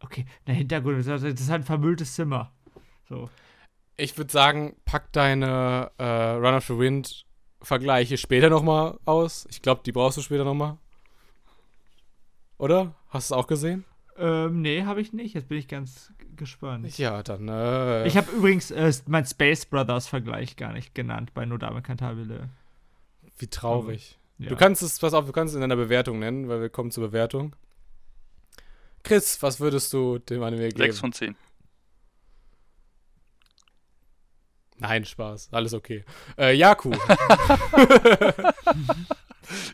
[0.00, 2.52] Okay, der Hintergrund, das ist halt ein vermülltes Zimmer.
[3.08, 3.30] So.
[3.96, 7.24] Ich würde sagen, pack deine äh, Run of the Wind
[7.60, 9.46] Vergleiche später nochmal aus.
[9.50, 10.78] Ich glaube, die brauchst du später nochmal.
[12.58, 12.94] Oder?
[13.08, 13.84] Hast du es auch gesehen?
[14.22, 15.34] Ähm, nee, habe ich nicht.
[15.34, 16.96] Jetzt bin ich ganz gespannt.
[16.96, 17.48] Ja, dann.
[17.48, 22.48] Äh, Ich habe übrigens äh, mein Space Brothers Vergleich gar nicht genannt bei Nodame Cantabile.
[23.38, 24.18] Wie traurig.
[24.38, 24.48] Ja.
[24.48, 26.90] Du kannst es, pass auf, du kannst es in deiner Bewertung nennen, weil wir kommen
[26.90, 27.54] zur Bewertung.
[29.02, 30.78] Chris, was würdest du dem Anime geben?
[30.78, 31.36] 6 von 10.
[34.78, 35.48] Nein, Spaß.
[35.52, 36.04] Alles okay.
[36.38, 36.92] Äh, Jaku.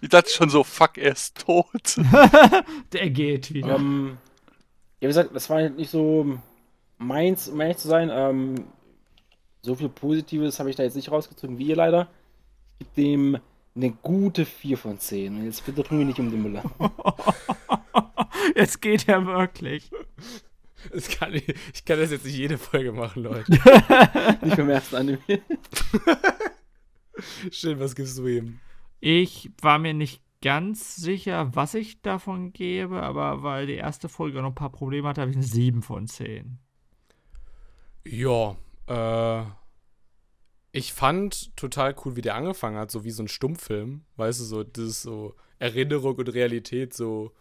[0.00, 1.96] Ich dachte schon so, fuck, er ist tot.
[2.92, 3.76] Der geht wieder.
[3.76, 4.27] Ähm, ja,
[5.00, 6.38] wie gesagt, das war nicht so
[6.98, 8.10] meins, um ehrlich zu sein.
[8.12, 8.66] Ähm,
[9.62, 12.08] so viel Positives habe ich da jetzt nicht rausgezogen wie ihr leider.
[12.78, 13.38] Ich gebe dem
[13.74, 15.36] eine gute 4 von 10.
[15.36, 16.64] Und jetzt bitte tun wir nicht um den Müller.
[18.56, 19.90] Jetzt geht er wirklich.
[20.92, 23.50] Das kann ich, ich kann das jetzt nicht jede Folge machen, Leute.
[24.42, 25.18] nicht beim ersten Anime.
[27.50, 28.60] Schön, was gibst du ihm?
[29.00, 34.40] Ich war mir nicht ganz sicher, was ich davon gebe, aber weil die erste Folge
[34.40, 36.58] noch ein paar Probleme hatte, habe ich eine 7 von 10.
[38.04, 39.44] Ja, äh.
[40.70, 44.04] Ich fand total cool, wie der angefangen hat, so wie so ein Stummfilm.
[44.16, 47.32] Weißt du, so, das ist so Erinnerung und Realität, so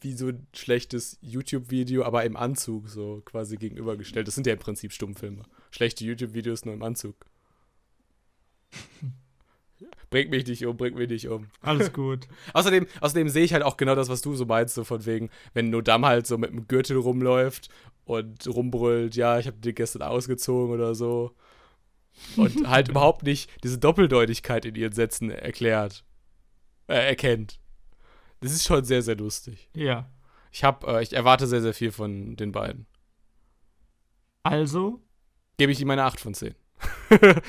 [0.00, 4.26] wie so ein schlechtes YouTube-Video, aber im Anzug, so quasi gegenübergestellt.
[4.26, 5.44] Das sind ja im Prinzip Stummfilme.
[5.70, 7.26] Schlechte YouTube-Videos nur im Anzug.
[10.10, 11.48] bringt mich nicht um, bringt mich nicht um.
[11.62, 12.26] Alles gut.
[12.52, 15.30] außerdem, außerdem sehe ich halt auch genau das, was du so meinst, so von wegen,
[15.54, 17.68] wenn Nodam halt so mit dem Gürtel rumläuft
[18.04, 21.34] und rumbrüllt, ja, ich habe den gestern ausgezogen oder so.
[22.36, 26.04] Und halt überhaupt nicht diese Doppeldeutigkeit in ihren Sätzen erklärt,
[26.88, 27.60] äh, erkennt.
[28.40, 29.68] Das ist schon sehr, sehr lustig.
[29.74, 30.10] Ja.
[30.50, 32.86] Ich hab, äh, ich erwarte sehr, sehr viel von den beiden.
[34.42, 35.00] Also,
[35.60, 36.54] Gebe ich ihm eine 8 von 10.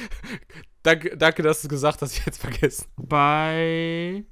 [0.83, 2.85] danke, danke, dass du gesagt hast, ich hätte es vergessen.
[2.97, 4.25] bei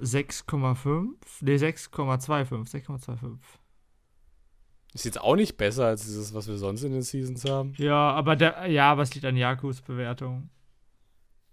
[0.00, 1.08] 6,5.
[1.40, 2.70] Ne, 6,25.
[2.86, 3.38] 6,25.
[4.94, 7.74] Ist jetzt auch nicht besser als dieses, was wir sonst in den Seasons haben.
[7.76, 10.48] Ja, aber der, ja, aber es liegt an Jakus Bewertung.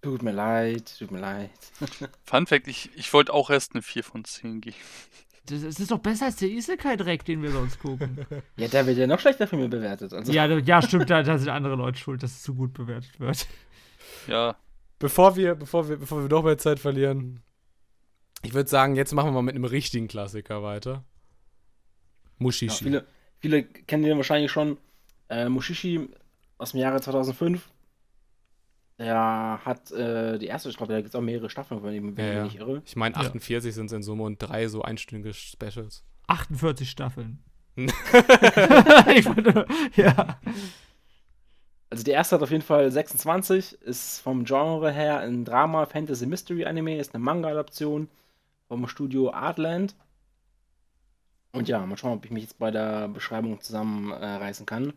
[0.02, 1.52] Tut mir leid, tut mir leid.
[2.24, 4.76] Fun Fact, ich, ich wollte auch erst eine 4 von 10 geben.
[5.46, 8.26] Das, das ist doch besser als der Isekai-Dreck, den wir sonst gucken.
[8.56, 10.14] Ja, der wird ja noch schlechter für mich bewertet.
[10.14, 13.20] Also, ja, ja, stimmt, da, da sind andere Leute schuld, dass es zu gut bewertet
[13.20, 13.48] wird.
[14.28, 14.56] Ja,
[15.00, 17.42] Bevor wir, bevor wir, bevor wir noch mehr Zeit verlieren,
[18.42, 20.92] ich würde sagen, jetzt machen wir mal mit einem richtigen Klassiker weiter.
[20.92, 21.02] ja,
[22.38, 22.84] Mushishi.
[22.86, 23.06] viele,
[23.40, 24.78] viele kennen den wahrscheinlich schon.
[25.28, 26.08] Äh, Mushishi
[26.58, 27.70] aus dem Jahre 2005.
[29.00, 32.02] Der hat äh, die erste, ich glaube, da gibt es auch mehrere Staffeln, wenn ich
[32.02, 32.44] mich Ja, ja.
[32.46, 32.82] nicht irre.
[32.86, 33.22] Ich meine, Ja.
[33.22, 36.06] 48 sind es in Summe und drei so einstündige Specials.
[36.28, 37.44] 48 Staffeln.
[37.76, 40.40] ich wollte, ja.
[41.94, 46.26] Also die erste hat auf jeden Fall 26, ist vom Genre her ein Drama, Fantasy,
[46.26, 48.10] Mystery Anime, ist eine Manga-Adaption
[48.68, 49.94] vom Studio Artland.
[51.52, 54.94] Und ja, mal schauen, ob ich mich jetzt bei der Beschreibung zusammenreißen äh, kann.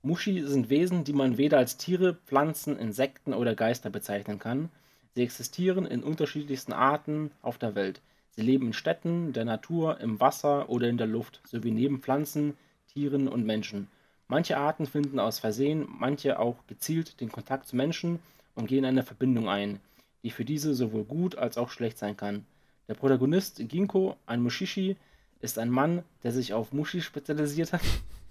[0.00, 4.70] Mushi sind Wesen, die man weder als Tiere, Pflanzen, Insekten oder Geister bezeichnen kann.
[5.14, 8.00] Sie existieren in unterschiedlichsten Arten auf der Welt.
[8.30, 12.56] Sie leben in Städten, der Natur, im Wasser oder in der Luft, sowie neben Pflanzen,
[12.94, 13.88] Tieren und Menschen.
[14.28, 18.20] Manche Arten finden aus Versehen, manche auch gezielt den Kontakt zu Menschen
[18.54, 19.80] und gehen eine Verbindung ein,
[20.22, 22.46] die für diese sowohl gut als auch schlecht sein kann.
[22.88, 24.96] Der Protagonist Ginko, ein Mushishi,
[25.40, 27.82] ist ein Mann, der sich auf Mushi spezialisiert hat.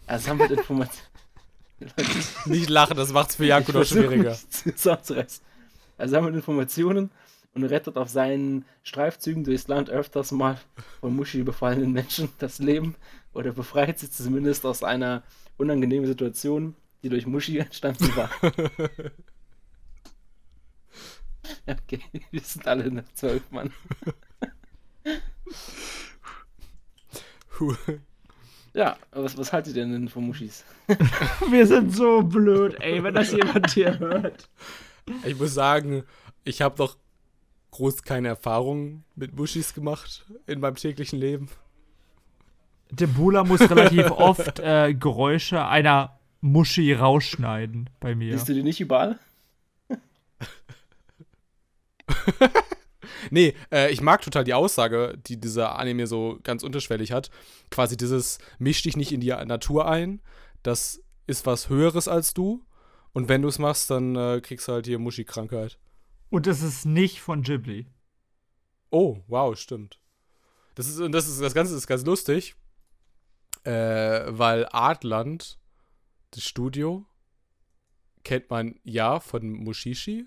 [0.08, 1.10] Er sammelt Informationen.
[2.46, 4.38] Nicht lachen, das macht's für Jakob noch schwieriger.
[5.98, 7.12] Er sammelt Informationen
[7.54, 10.60] und rettet auf seinen Streifzügen durchs Land öfters mal
[11.00, 12.96] von Mushi befallenen Menschen das Leben
[13.34, 15.24] oder befreit sie zumindest aus einer
[15.58, 18.30] unangenehmen Situation, die durch Mushi entstanden war.
[21.68, 22.00] Okay,
[22.32, 23.72] wir sind alle nach zwölf Mann.
[28.74, 30.66] Ja, was, was haltet ihr denn von Mushis?
[31.50, 34.50] Wir sind so blöd, ey, wenn das jemand hier hört.
[35.24, 36.04] Ich muss sagen,
[36.44, 36.98] ich habe doch
[37.70, 41.50] groß keine Erfahrungen mit Mushis gemacht in meinem täglichen Leben.
[43.00, 48.34] Der Bula muss relativ oft äh, Geräusche einer Muschi rausschneiden bei mir.
[48.38, 49.20] Siehst du die nicht überall?
[53.30, 57.30] Nee, äh, ich mag total die Aussage, die dieser Anime so ganz unterschwellig hat.
[57.72, 60.22] Quasi dieses, misch dich nicht in die Natur ein.
[60.62, 62.64] Das ist was Höheres als du.
[63.14, 65.78] Und wenn du es machst, dann äh, kriegst du halt hier Muschi-Krankheit.
[66.30, 67.88] Und es ist nicht von Ghibli.
[68.90, 70.00] Oh, wow, stimmt.
[70.76, 72.56] Das ist, und das ist, das Ganze ist ganz lustig,
[73.64, 73.72] äh,
[74.28, 75.60] weil Artland,
[76.32, 77.06] das Studio,
[78.24, 80.26] kennt man ja von Mushishi.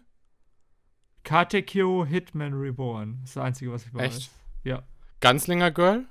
[1.24, 3.18] Katekyo Hitman Reborn.
[3.20, 4.16] Das ist das Einzige, was ich weiß.
[4.16, 4.30] Echt?
[4.64, 4.82] Ja.
[5.20, 6.06] Ganzlinger Girl.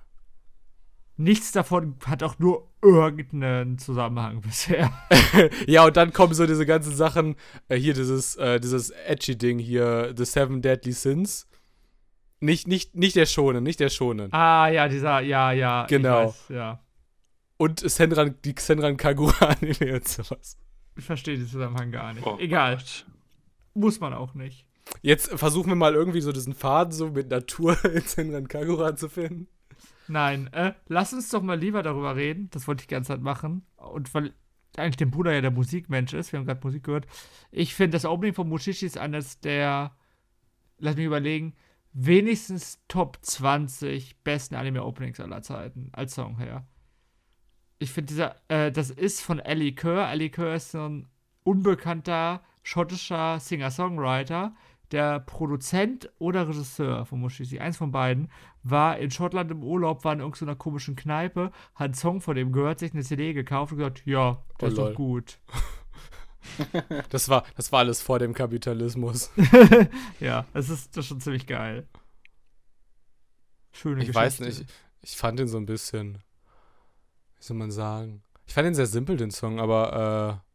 [1.17, 4.91] Nichts davon hat auch nur irgendeinen Zusammenhang bisher.
[5.67, 7.35] ja, und dann kommen so diese ganzen Sachen,
[7.69, 11.47] äh, hier dieses, äh, dieses edgy Ding hier, The Seven Deadly Sins.
[12.41, 14.33] Nicht, nicht, nicht der Schonen, nicht der Schonen.
[14.33, 15.85] Ah, ja, dieser, ja, ja.
[15.88, 16.27] Genau.
[16.27, 16.84] weiß, ja.
[17.57, 20.57] Und Senran, die Senran Kagura Anime und sowas.
[20.97, 22.25] Ich verstehe den Zusammenhang gar nicht.
[22.25, 22.77] Oh Egal.
[22.77, 23.05] Gott.
[23.73, 24.65] Muss man auch nicht.
[25.01, 29.09] Jetzt versuchen wir mal irgendwie so diesen Faden so mit Natur in Senran Kagura zu
[29.09, 29.47] finden.
[30.07, 32.49] Nein, äh, lass uns doch mal lieber darüber reden.
[32.51, 33.65] Das wollte ich die ganze Zeit machen.
[33.77, 34.33] Und weil
[34.77, 37.07] eigentlich der Bruder ja der Musikmensch ist, wir haben gerade Musik gehört.
[37.51, 39.95] Ich finde, das Opening von Mushishi ist eines der,
[40.77, 41.55] lass mich überlegen,
[41.93, 46.67] wenigstens Top 20 besten Anime-Openings aller Zeiten, als Song her.
[47.85, 50.09] Ich finde, dieser, äh, das ist von Ellie Kerr.
[50.11, 51.07] Ellie Kerr ist so ein
[51.43, 54.55] unbekannter schottischer Singer-Songwriter.
[54.91, 58.31] Der Produzent oder Regisseur von Mushishi, eins von beiden,
[58.63, 62.51] war in Schottland im Urlaub, war in irgendeiner komischen Kneipe, hat einen Song von dem
[62.51, 64.89] gehört, sich eine CD gekauft und gesagt, ja, der Oh, ist lol.
[64.89, 65.37] doch gut.
[67.09, 69.31] Das war, das war alles vor dem Kapitalismus.
[70.19, 71.87] ja, das ist, das ist schon ziemlich geil.
[73.73, 74.61] Schöne Ich weiß Geschichte.
[74.61, 76.19] nicht, ich fand den so ein bisschen,
[77.45, 78.23] soll man sagen?
[78.47, 80.51] Ich fand den sehr simpel, den Song, aber äh,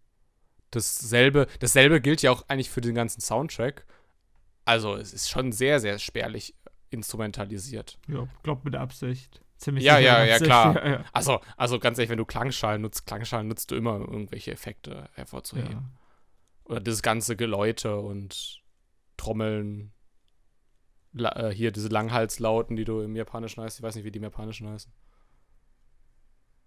[0.71, 3.85] dasselbe, dasselbe gilt ja auch eigentlich für den ganzen Soundtrack.
[4.65, 6.55] Also es ist schon sehr, sehr spärlich
[6.91, 7.99] instrumentalisiert.
[8.09, 9.43] Ja, glaub mit Absicht.
[9.57, 10.75] Ziemlich Ja, ja, ja, klar.
[10.85, 11.05] Ja, ja.
[11.13, 15.09] Also, also ganz ehrlich, wenn du Klangschalen nutzt, Klangschalen nutzt du immer um irgendwelche Effekte
[15.15, 15.71] hervorzuheben.
[15.71, 15.83] ja.
[16.65, 18.63] Oder das ganze Geläute und
[19.17, 19.93] Trommeln.
[21.13, 23.79] La äh, hier diese Langhalslauten, die du im Japanischen heißt.
[23.79, 24.93] Ich weiß nicht, wie die im Japanischen heißen.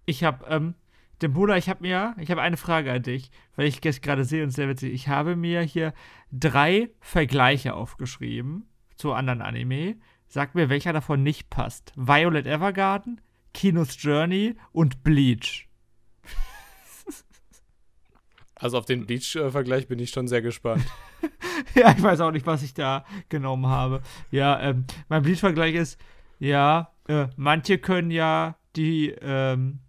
[0.06, 0.76] Ich habe, ähm,
[1.22, 4.26] dem Bruder, ich habe mir, ich habe eine Frage an dich, weil ich es gerade
[4.26, 4.94] sehe und sehr witzig.
[4.94, 5.94] Ich habe mir hier
[6.32, 9.96] drei Vergleiche aufgeschrieben zu anderen Anime.
[10.28, 11.94] Sag mir, welcher davon nicht passt.
[11.96, 13.22] Violet Evergarden,
[13.54, 15.70] Kinos Journey und Bleach.
[18.64, 20.86] Also auf den Bleach-Vergleich bin ich schon sehr gespannt.
[21.76, 24.02] ja, ich weiß auch nicht, was ich da genommen habe.
[24.32, 26.00] Ja, ähm, mein Bleach-Vergleich ist,
[26.40, 29.80] ja, äh, manche können ja die, ähm,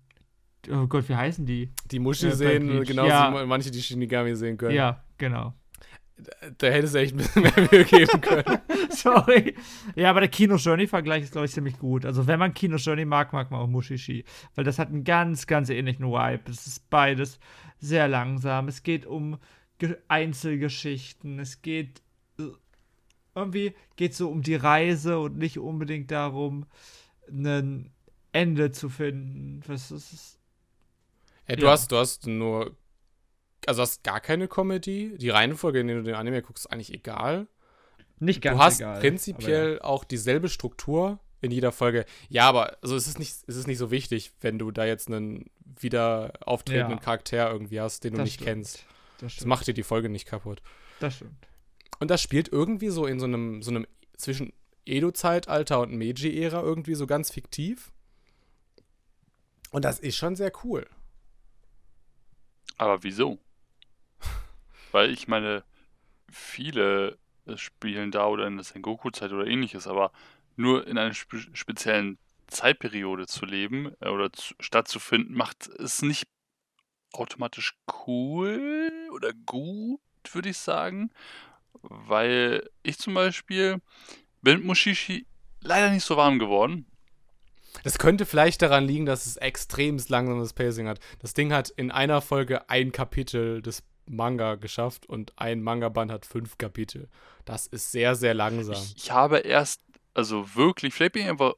[0.70, 1.70] oh Gott, wie heißen die?
[1.90, 1.98] Die
[2.28, 3.42] Ja, bei sehen, genauso Ja.
[3.42, 4.74] wie manche die Shinigami sehen können.
[4.74, 5.54] Ja, genau.
[6.58, 8.58] Da hättest du echt ein bisschen mehr Mühe geben können.
[8.90, 9.56] Sorry.
[9.96, 12.06] Ja, aber der Kino Journey-Vergleich ist, glaube ich, ziemlich gut.
[12.06, 14.24] Also, wenn man Kino Journey mag, mag man auch Mushishi.
[14.54, 16.42] Weil das hat einen ganz, ganz ähnlichen Vibe.
[16.48, 17.40] Es ist beides
[17.78, 18.68] sehr langsam.
[18.68, 19.38] Es geht um
[19.78, 21.40] Ge Einzelgeschichten.
[21.40, 22.00] Es geht.
[22.38, 22.44] äh,
[23.34, 26.66] Irgendwie geht so um die Reise und nicht unbedingt darum,
[27.28, 27.90] ein
[28.30, 29.62] Ende zu finden.
[29.66, 30.38] Was ist?
[31.48, 31.70] Ja, du, Ja.
[31.72, 32.76] hast, du hast nur.
[33.66, 35.16] Also hast gar keine Comedy.
[35.16, 37.46] Die Reihenfolge, in der du den Anime guckst, ist eigentlich egal.
[38.18, 42.04] Nicht ganz du hast egal, prinzipiell auch dieselbe Struktur in jeder Folge.
[42.28, 45.08] Ja, aber also es ist nicht, es ist nicht so wichtig, wenn du da jetzt
[45.08, 47.02] einen wieder auftretenden Ja.
[47.02, 48.48] Charakter irgendwie hast, den du Das nicht stimmt.
[48.48, 48.84] kennst.
[49.18, 50.60] Das Das macht dir die Folge nicht kaputt.
[51.00, 51.32] das stimmt.
[52.00, 54.52] Und das spielt irgendwie so in so einem, so einem zwischen
[54.84, 57.92] Edo-Zeitalter und Meiji-Ära irgendwie so ganz fiktiv.
[59.70, 60.86] Und das ist schon sehr cool.
[62.76, 63.38] Aber wieso?
[64.92, 65.64] Weil ich meine,
[66.30, 67.18] viele
[67.56, 70.12] spielen da oder in der Sengoku-Zeit oder ähnliches, aber
[70.56, 76.26] nur in einer spe speziellen Zeitperiode zu leben äh, oder zu, stattzufinden, macht es nicht
[77.12, 77.74] automatisch
[78.06, 80.00] cool oder gut,
[80.32, 81.10] würde ich sagen.
[81.82, 83.80] Weil ich zum Beispiel
[84.42, 85.26] bin mit Mushishi
[85.60, 86.86] leider nicht so warm geworden.
[87.84, 91.00] Das könnte vielleicht daran liegen, dass es extrem langsames Pacing hat.
[91.20, 96.26] Das Ding hat in einer Folge ein Kapitel des Manga geschafft und ein Manga-Band hat
[96.26, 97.08] fünf Kapitel.
[97.44, 98.74] Das ist sehr, sehr langsam.
[98.74, 99.82] Ich, ich habe erst,
[100.14, 101.54] also wirklich, vielleicht bin ich einfach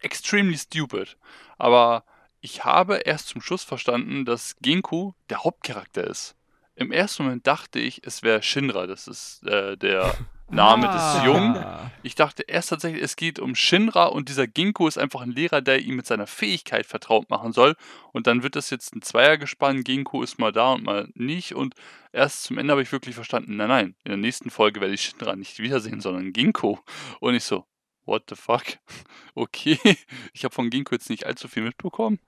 [0.00, 1.16] extremely stupid,
[1.56, 2.04] aber
[2.40, 6.34] ich habe erst zum Schluss verstanden, dass Genku der Hauptcharakter ist.
[6.74, 10.16] Im ersten Moment dachte ich, es wäre Shinra, das ist äh, der
[10.50, 11.14] Name Ah.
[11.16, 11.64] des Jungen.
[12.02, 15.60] Ich dachte erst tatsächlich, es geht um Shinra und dieser Ginkgo ist einfach ein Lehrer,
[15.60, 17.76] der ihm mit seiner Fähigkeit vertraut machen soll.
[18.12, 19.84] Und dann wird das jetzt ein Zweiergespann.
[19.84, 21.54] Ginkgo ist mal da und mal nicht.
[21.54, 21.74] Und
[22.12, 25.02] erst zum Ende habe ich wirklich verstanden, nein, nein, in der nächsten Folge werde ich
[25.02, 26.80] Shinra nicht wiedersehen, sondern Ginkgo.
[27.20, 27.66] Und ich so,
[28.06, 28.64] what the fuck?
[29.34, 29.78] Okay,
[30.32, 32.18] ich habe von Ginkgo jetzt nicht allzu viel mitbekommen.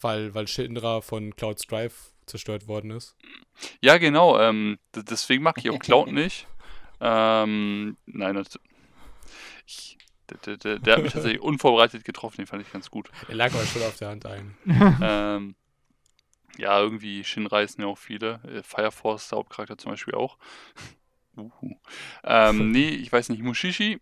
[0.00, 3.16] Weil, weil Shinra von Cloud's Drive zerstört worden ist.
[3.82, 6.46] Ja, genau, ähm, deswegen mag ich auch Cloud nicht.
[7.00, 8.58] Ähm, nein, das,
[9.66, 9.98] ich,
[10.44, 13.10] der, der, der, hat mich tatsächlich unvorbereitet getroffen, den fand ich ganz gut.
[13.28, 14.56] Er lag aber schon auf der Hand ein.
[15.02, 15.54] ähm,
[16.58, 18.40] ja, irgendwie Shinra sind ja auch viele.
[18.44, 20.36] Äh, Fire Force, der Hauptcharakter zum Beispiel auch.
[21.36, 21.76] Uhu.
[22.24, 24.00] Ähm, nee, ich weiß nicht, Mushishi,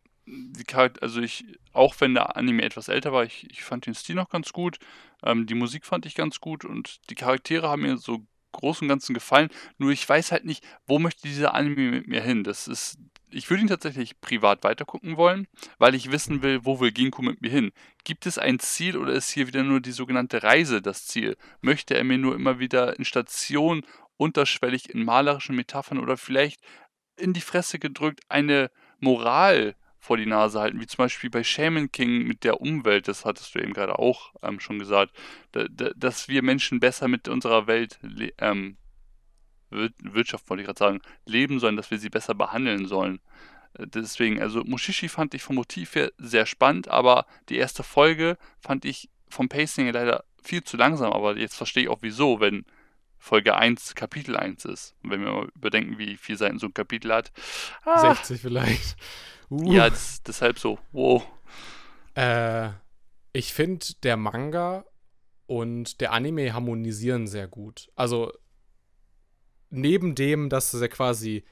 [1.00, 4.28] also ich, auch wenn der Anime etwas älter war, ich, ich fand den Stil noch
[4.28, 4.78] ganz gut.
[5.22, 8.26] Ähm, die Musik fand ich ganz gut und die Charaktere haben mir so
[8.58, 9.48] groß und ganzen gefallen.
[9.78, 12.44] Nur ich weiß halt nicht, wo möchte dieser Anime mit mir hin?
[12.44, 12.98] Das ist
[13.30, 15.48] ich würde ihn tatsächlich privat weitergucken wollen,
[15.78, 17.72] weil ich wissen will, wo will Ginkgo mit mir hin?
[18.04, 21.36] Gibt es ein Ziel oder ist hier wieder nur die sogenannte Reise das Ziel?
[21.60, 23.84] Möchte er mir nur immer wieder in Stationen
[24.16, 26.60] unterschwellig in malerischen Metaphern oder vielleicht
[27.16, 29.74] in die Fresse gedrückt eine Moral
[30.08, 33.54] vor die Nase halten, wie zum Beispiel bei Shaman King mit der Umwelt, das hattest
[33.54, 35.12] du eben gerade auch ähm, schon gesagt,
[35.52, 37.98] da, da, dass wir Menschen besser mit unserer Welt
[38.38, 38.78] ähm,
[39.68, 43.20] Wirtschaft wollte ich gerade sagen, leben sollen, dass wir sie besser behandeln sollen.
[43.74, 48.38] Äh, deswegen, also Mushishi fand ich vom Motiv her sehr spannend, aber die erste Folge
[48.60, 52.64] fand ich vom Pacing leider viel zu langsam, aber jetzt verstehe ich auch wieso, wenn
[53.28, 54.94] Folge 1 Kapitel 1 ist.
[55.02, 57.30] Und wenn wir mal überdenken, wie viele Seiten so ein Kapitel hat.
[57.84, 58.96] Ah, 60 vielleicht.
[59.50, 59.70] Uh.
[59.70, 60.78] Ja, das, deshalb so.
[60.92, 61.26] Wow.
[62.14, 62.70] Äh,
[63.34, 64.86] ich finde, der Manga
[65.46, 67.90] und der Anime harmonisieren sehr gut.
[67.96, 68.32] Also
[69.68, 71.44] neben dem, dass er quasi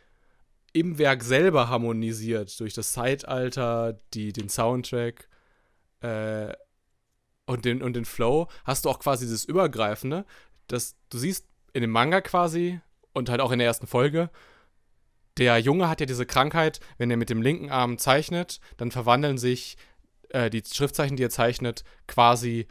[0.73, 5.29] im Werk selber harmonisiert, durch das Zeitalter, die, den Soundtrack
[6.01, 6.55] äh,
[7.45, 10.25] und, den, und den Flow, hast du auch quasi dieses Übergreifende,
[10.69, 11.47] dass du siehst
[11.77, 12.81] in dem Manga quasi
[13.13, 14.31] und halt auch in der ersten Folge,
[15.37, 19.37] der Junge hat ja diese Krankheit, wenn er mit dem linken Arm zeichnet, dann verwandeln
[19.37, 19.77] sich
[20.31, 22.67] äh, die Schriftzeichen, die er zeichnet, quasi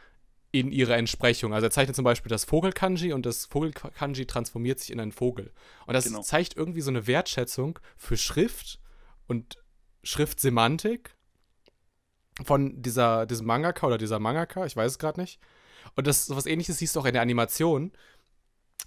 [0.50, 1.54] in ihre Entsprechung.
[1.54, 5.52] Also er zeichnet zum Beispiel das Vogel-Kanji und das Vogel-Kanji transformiert sich in einen Vogel.
[5.86, 6.22] Und das genau.
[6.22, 8.80] zeigt irgendwie so eine Wertschätzung für Schrift
[9.28, 9.62] und
[10.02, 11.14] Schriftsemantik
[12.44, 15.38] von dieser, diesem Mangaka oder dieser Mangaka, ich weiß es gerade nicht.
[15.94, 17.92] Und das was ähnliches siehst du auch in der Animation.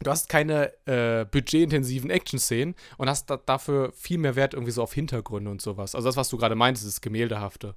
[0.02, 4.82] Du hast keine äh, budgetintensiven Action-Szenen und hast da, dafür viel mehr Wert irgendwie so
[4.82, 5.94] auf Hintergründe und sowas.
[5.94, 7.76] Also das, was du gerade meintest, ist Gemäldehafte.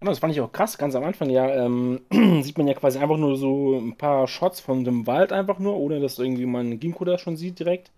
[0.00, 0.78] Das fand ich auch krass.
[0.78, 2.00] Ganz am Anfang ja ähm,
[2.42, 5.76] sieht man ja quasi einfach nur so ein paar Shots von dem Wald einfach nur,
[5.76, 7.92] ohne dass irgendwie man Ginkgo da schon sieht direkt.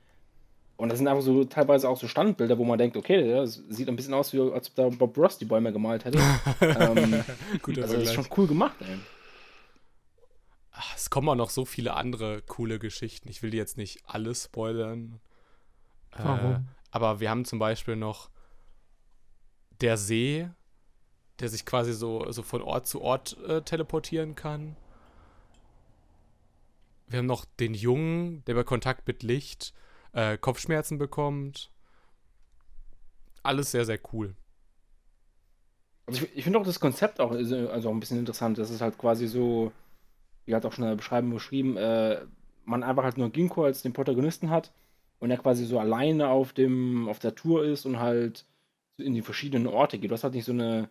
[0.77, 3.89] Und das sind einfach so teilweise auch so Standbilder, wo man denkt, okay, das sieht
[3.89, 6.19] ein bisschen aus, wie als ob da Bob Ross die Bäume gemalt hätte.
[6.61, 7.25] ähm,
[7.63, 8.99] Guter also das ist schon cool gemacht, ey.
[10.77, 13.29] Ach, es kommen auch noch so viele andere coole Geschichten.
[13.29, 15.21] Ich will die jetzt nicht alle spoilern.
[16.11, 16.53] Warum?
[16.53, 16.61] Äh,
[16.91, 18.29] aber wir haben zum Beispiel noch
[19.81, 20.49] der See,
[21.39, 24.77] der sich quasi so, so von Ort zu Ort äh, teleportieren kann.
[27.07, 29.75] Wir haben noch den Jungen, der bei Kontakt mit Licht
[30.13, 31.71] äh, Kopfschmerzen bekommt.
[33.45, 34.35] Alles sehr, sehr cool.
[36.07, 38.59] Also ich, ich finde auch das Konzept auch, also auch ein bisschen interessant.
[38.59, 39.73] Das ist halt quasi so,
[40.47, 42.21] wie halt auch schon in der Beschreibung beschrieben, äh,
[42.65, 44.73] man einfach halt nur Ginkgo als den Protagonisten hat
[45.21, 48.45] und er quasi so alleine auf dem, auf der Tour ist und halt
[48.97, 50.11] in die verschiedenen Orte geht.
[50.11, 50.89] Du hast halt nicht so eine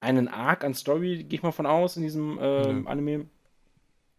[0.00, 2.86] einen Arc an Story, gehe ich mal von aus, in diesem äh, mhm.
[2.88, 3.26] Anime.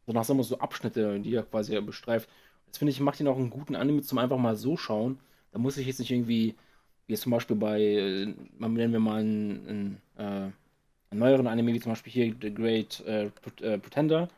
[0.05, 2.29] Danach sind immer so Abschnitte, die er quasi bestreift.
[2.67, 5.19] Das finde ich, macht ihn auch einen guten Anime zum einfach mal so schauen.
[5.51, 6.55] Da muss ich jetzt nicht irgendwie,
[7.07, 10.21] wie jetzt zum Beispiel bei, äh, nennen wir mal einen, einen, äh,
[11.11, 13.29] einen, neueren Anime, wie zum Beispiel hier The Great äh,
[13.61, 14.29] äh, Pretender.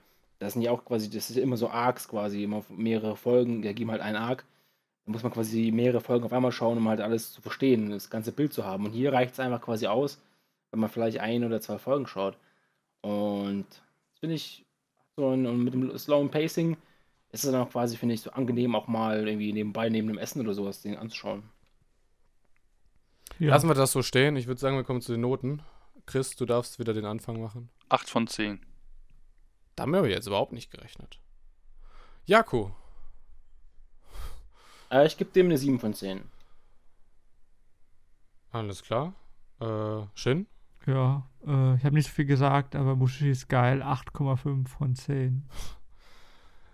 [0.44, 3.74] Das sind ja auch quasi, das ist immer so Arcs quasi, immer mehrere Folgen, der
[3.74, 4.46] geben halt einen Arc.
[5.06, 8.10] Da muss man quasi mehrere Folgen auf einmal schauen, um halt alles zu verstehen, das
[8.10, 8.86] ganze Bild zu haben.
[8.86, 10.22] Und hier reicht es einfach quasi aus,
[10.72, 12.38] wenn man vielleicht ein oder zwei Folgen schaut.
[13.02, 14.66] Und das finde ich
[15.16, 16.78] so ein, und mit dem slowen Pacing
[17.32, 20.18] ist es dann auch quasi, finde ich, so angenehm, auch mal irgendwie nebenbei, neben dem
[20.18, 21.44] Essen oder sowas, den anzuschauen.
[23.40, 23.50] Ja.
[23.50, 24.36] Lassen wir das so stehen.
[24.36, 25.62] Ich würde sagen, wir kommen zu den Noten.
[26.06, 27.70] Chris, du darfst wieder den Anfang machen.
[27.90, 28.60] 8 von 10.
[29.76, 31.20] Da haben wir jetzt überhaupt nicht gerechnet.
[32.26, 32.76] Jako.
[34.92, 36.22] Äh, ich gebe dem eine 7 von 10.
[38.52, 39.14] Alles klar.
[39.60, 40.48] Äh, Shin?
[40.86, 43.82] Ja, äh, ich habe nicht so viel gesagt, aber Mushishi ist geil.
[43.82, 45.48] 8,5 von 10.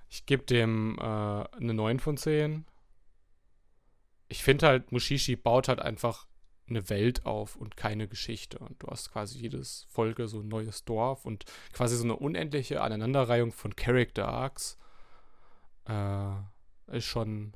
[0.10, 2.66] Ich gebe dem äh, eine 9 von 10.
[4.28, 6.28] Ich finde halt, Mushishi baut halt einfach
[6.70, 8.59] eine Welt auf und keine Geschichte.
[8.59, 12.82] Und du hast quasi jedes Folge so ein neues Dorf und quasi so eine unendliche
[12.82, 14.78] Aneinanderreihung von Character Arcs.
[15.86, 16.34] Äh,
[16.88, 17.53] ist schon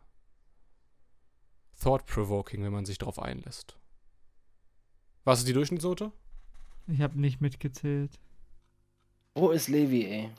[1.82, 3.78] thought-provoking, wenn man sich darauf einlässt.
[5.24, 6.11] Was ist die Durchschnittsnote?
[6.88, 8.20] Ich habe nicht mitgezählt.
[9.36, 10.32] Wo ist Levi, ey?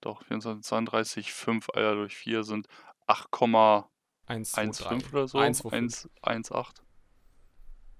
[0.00, 2.68] Doch, 24,32,5 Eier durch 4 sind
[3.08, 5.38] 8,15 oder so.
[5.38, 6.85] 1,8.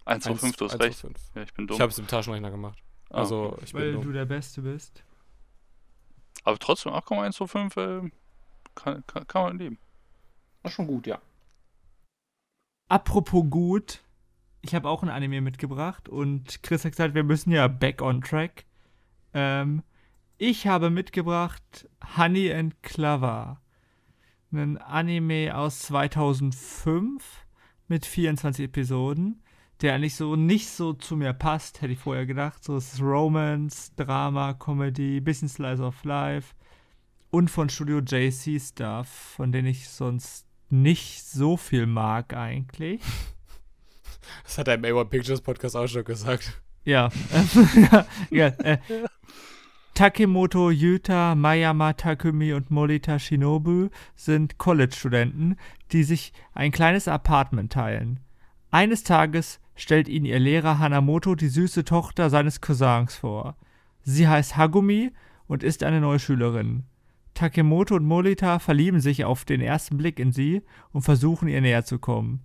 [0.06, 1.04] 1,5, du hast recht.
[1.34, 1.74] Ja, ich bin dumm.
[1.74, 2.78] Ich habe es im Taschenrechner gemacht.
[3.10, 3.64] Ah, also, okay.
[3.64, 5.04] ich Weil du der Beste bist.
[6.44, 8.10] Aber trotzdem, 8,125 äh,
[8.74, 9.78] kann, kann, kann man leben.
[10.62, 11.20] Das ist schon gut, ja.
[12.88, 14.00] Apropos gut,
[14.60, 18.20] ich habe auch ein Anime mitgebracht und Chris hat gesagt, wir müssen ja back on
[18.20, 18.64] track.
[19.34, 19.82] Ähm,
[20.38, 23.60] ich habe mitgebracht Honey and Clover.
[24.52, 27.46] Ein Anime aus 2005,
[27.88, 29.42] mit 24 Episoden,
[29.82, 32.64] der eigentlich so nicht so zu mir passt, hätte ich vorher gedacht.
[32.64, 36.54] So es ist Romance, Drama, Comedy, bisschen Slice of Life
[37.30, 43.02] und von Studio JC Stuff, von denen ich sonst nicht so viel mag eigentlich.
[44.42, 46.60] Das hat der A1 Pictures Podcast auch schon gesagt.
[46.82, 47.10] Ja.
[48.30, 48.78] ja äh,
[49.94, 55.56] Takemoto Yuta, Mayama Takumi und Morita Shinobu sind College-Studenten,
[55.92, 58.18] die sich ein kleines Apartment teilen.
[58.70, 63.56] Eines Tages stellt ihnen ihr Lehrer Hanamoto die süße Tochter seines Cousins vor.
[64.02, 65.12] Sie heißt Hagumi
[65.46, 66.84] und ist eine neue Schülerin.
[67.34, 70.62] Takemoto und Morita verlieben sich auf den ersten Blick in sie
[70.92, 72.40] und versuchen ihr näher zu kommen.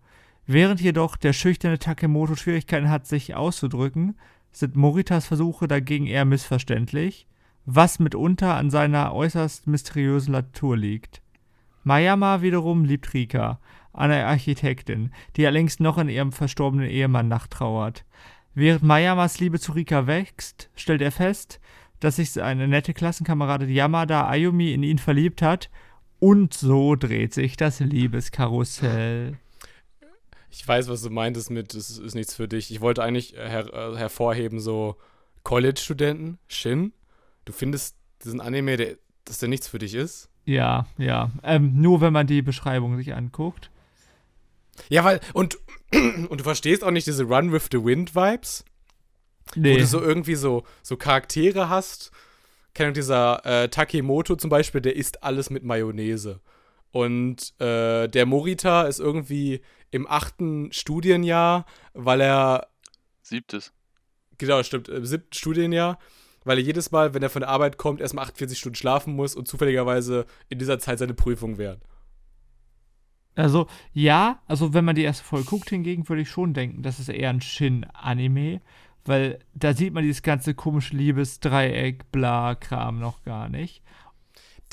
[0.45, 4.17] Während jedoch der schüchterne Takemoto Schwierigkeiten hat, sich auszudrücken,
[4.51, 7.27] sind Moritas Versuche dagegen eher missverständlich
[7.65, 11.21] was mitunter an seiner äußerst mysteriösen Natur liegt.
[11.83, 13.59] Mayama wiederum liebt Rika,
[13.93, 18.05] eine Architektin, die allerdings noch in ihrem verstorbenen Ehemann nachtrauert.
[18.53, 21.59] Während Mayamas Liebe zu Rika wächst, stellt er fest,
[21.99, 25.69] dass sich seine nette Klassenkameradin Yamada Ayumi in ihn verliebt hat,
[26.19, 29.39] und so dreht sich das Liebeskarussell.
[30.51, 32.69] Ich weiß, was du meintest mit, es ist nichts für dich.
[32.71, 34.97] Ich wollte eigentlich her äh, hervorheben, so
[35.43, 36.93] College-Studenten, Shin,
[37.45, 40.29] Du findest diesen Anime, der, dass der nichts für dich ist?
[40.45, 41.31] Ja, ja.
[41.43, 43.70] Ähm, nur wenn man die Beschreibung sich anguckt.
[44.89, 45.57] Ja, weil, und,
[45.93, 48.65] und du verstehst auch nicht diese Run with the Wind Vibes?
[49.55, 49.73] Nee.
[49.73, 52.11] Wo du so irgendwie so, so Charaktere hast.
[52.73, 56.39] Kennt dieser äh, Takemoto zum Beispiel, der isst alles mit Mayonnaise.
[56.91, 59.61] Und äh, der Morita ist irgendwie
[59.91, 62.67] im achten Studienjahr, weil er.
[63.21, 63.73] Siebtes.
[64.37, 65.99] Genau, stimmt, im siebten Studienjahr,
[66.43, 69.35] weil er jedes Mal, wenn er von der Arbeit kommt, erstmal 48 Stunden schlafen muss
[69.35, 71.81] und zufälligerweise in dieser Zeit seine Prüfung wären.
[73.35, 76.99] Also, ja, also wenn man die erste Folge guckt, hingegen würde ich schon denken, das
[76.99, 78.61] ist eher ein Shin-Anime,
[79.05, 83.81] weil da sieht man dieses ganze komische Liebesdreieck, bla, Kram noch gar nicht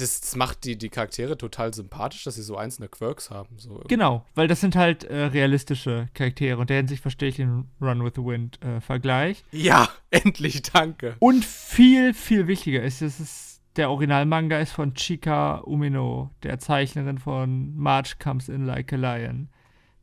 [0.00, 3.58] das, das, macht die, die Charaktere total sympathisch, dass sie so einzelne Quirks haben.
[3.58, 7.68] So genau, weil das sind halt äh, realistische Charaktere und der Hinsicht verstehe ich den
[7.80, 9.44] Run with the Wind äh, Vergleich.
[9.50, 11.16] Ja, endlich, danke.
[11.18, 13.47] Und viel, viel wichtiger ist, es ist
[13.78, 19.48] der Originalmanga ist von Chika Umino, der Zeichnerin von March Comes in Like a Lion.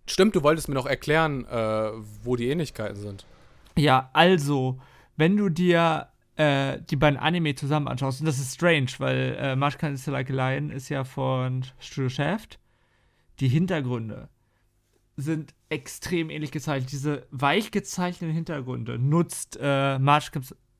[0.07, 1.91] Stimmt, du wolltest mir noch erklären, äh,
[2.23, 3.25] wo die Ähnlichkeiten sind.
[3.75, 4.79] Ja, also,
[5.17, 6.07] wenn du dir
[6.37, 8.21] äh, die beiden Anime zusammen anschaust.
[8.21, 12.09] Und das ist strange, weil äh, March is Like a Lion ist ja von Studio
[12.09, 12.59] Shaft.
[13.39, 14.29] Die Hintergründe
[15.17, 16.91] sind extrem ähnlich gezeichnet.
[16.91, 20.31] Diese weich gezeichneten Hintergründe nutzt äh, March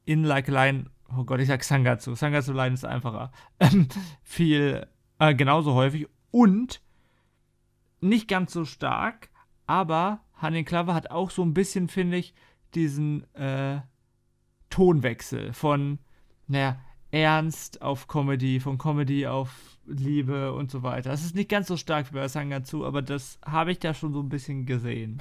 [0.06, 2.16] in Like a Lion, oh Gott, ich sag Sangatsu.
[2.16, 3.32] Sangatsu Lion ist einfacher.
[3.60, 3.88] Ähm,
[4.24, 4.88] viel,
[5.20, 6.08] äh, genauso häufig.
[6.32, 6.82] Und
[8.02, 9.30] nicht ganz so stark,
[9.68, 12.34] aber Hanin Clover hat auch so ein bisschen, finde ich,
[12.74, 13.82] diesen äh,
[14.70, 16.00] Tonwechsel von,
[16.48, 16.80] naja,
[17.12, 21.12] Ernst auf Comedy, von Comedy auf Liebe und so weiter.
[21.12, 24.12] Das ist nicht ganz so stark wie bei Sangatsu, aber das habe ich da schon
[24.12, 25.20] so ein bisschen gesehen.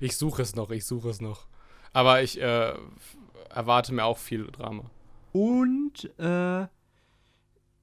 [0.00, 1.46] Ich suche es noch, ich suche es noch.
[1.92, 2.74] Aber ich äh,
[3.48, 4.84] erwarte mir auch viel Drama.
[5.32, 6.66] Und äh,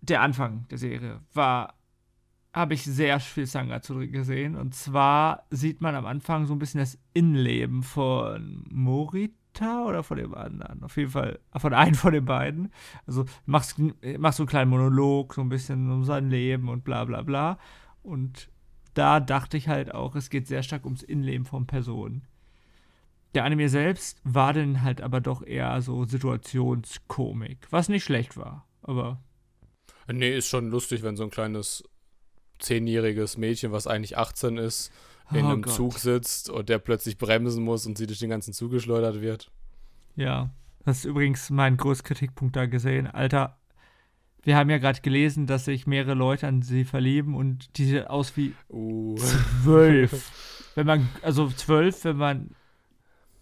[0.01, 1.73] der Anfang der Serie war,
[2.53, 4.55] habe ich sehr viel Sangatsu gesehen.
[4.55, 10.03] Und zwar sieht man am Anfang so ein bisschen das Innenleben von Morit Ritter oder
[10.03, 10.83] von dem anderen?
[10.83, 12.71] Auf jeden Fall von einem von den beiden.
[13.05, 13.77] Also machst,
[14.17, 17.57] machst so einen kleinen Monolog, so ein bisschen um sein Leben und bla bla bla.
[18.03, 18.49] Und
[18.93, 22.23] da dachte ich halt auch, es geht sehr stark ums Innenleben von Personen.
[23.36, 28.65] Der Anime selbst war dann halt aber doch eher so Situationskomik, was nicht schlecht war,
[28.82, 29.21] aber.
[30.07, 31.84] Nee, ist schon lustig, wenn so ein kleines
[32.59, 34.91] zehnjähriges Mädchen, was eigentlich 18 ist,
[35.32, 35.73] in oh einem Gott.
[35.73, 39.51] Zug sitzt und der plötzlich bremsen muss und sie durch den ganzen Zug geschleudert wird.
[40.15, 40.49] Ja,
[40.86, 43.07] das ist übrigens mein größter Kritikpunkt da gesehen.
[43.07, 43.57] Alter,
[44.43, 48.07] wir haben ja gerade gelesen, dass sich mehrere Leute an sie verlieben und die sieht
[48.07, 49.17] aus wie uh.
[49.17, 50.32] zwölf.
[50.75, 52.51] wenn man, also zwölf, wenn man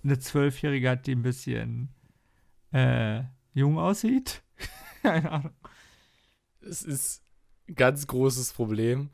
[0.06, 1.90] eine Zwölfjährige hat, die ein bisschen
[2.72, 4.44] äh, jung aussieht.
[5.02, 5.54] Keine Ahnung.
[6.62, 7.24] Es ist
[7.68, 9.10] ein ganz großes Problem.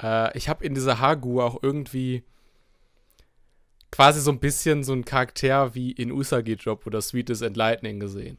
[0.00, 2.24] Äh, ich habe in dieser Hagu auch irgendwie
[3.90, 8.00] quasi so ein bisschen so einen Charakter wie in Usagi Drop oder Sweetest and Lightning
[8.00, 8.38] gesehen.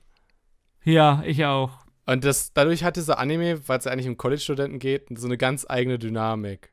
[0.84, 1.86] Ja, ich auch.
[2.05, 5.38] Und das, dadurch hat dieser Anime, weil es ja eigentlich um College-Studenten geht, so eine
[5.38, 6.71] ganz eigene Dynamik.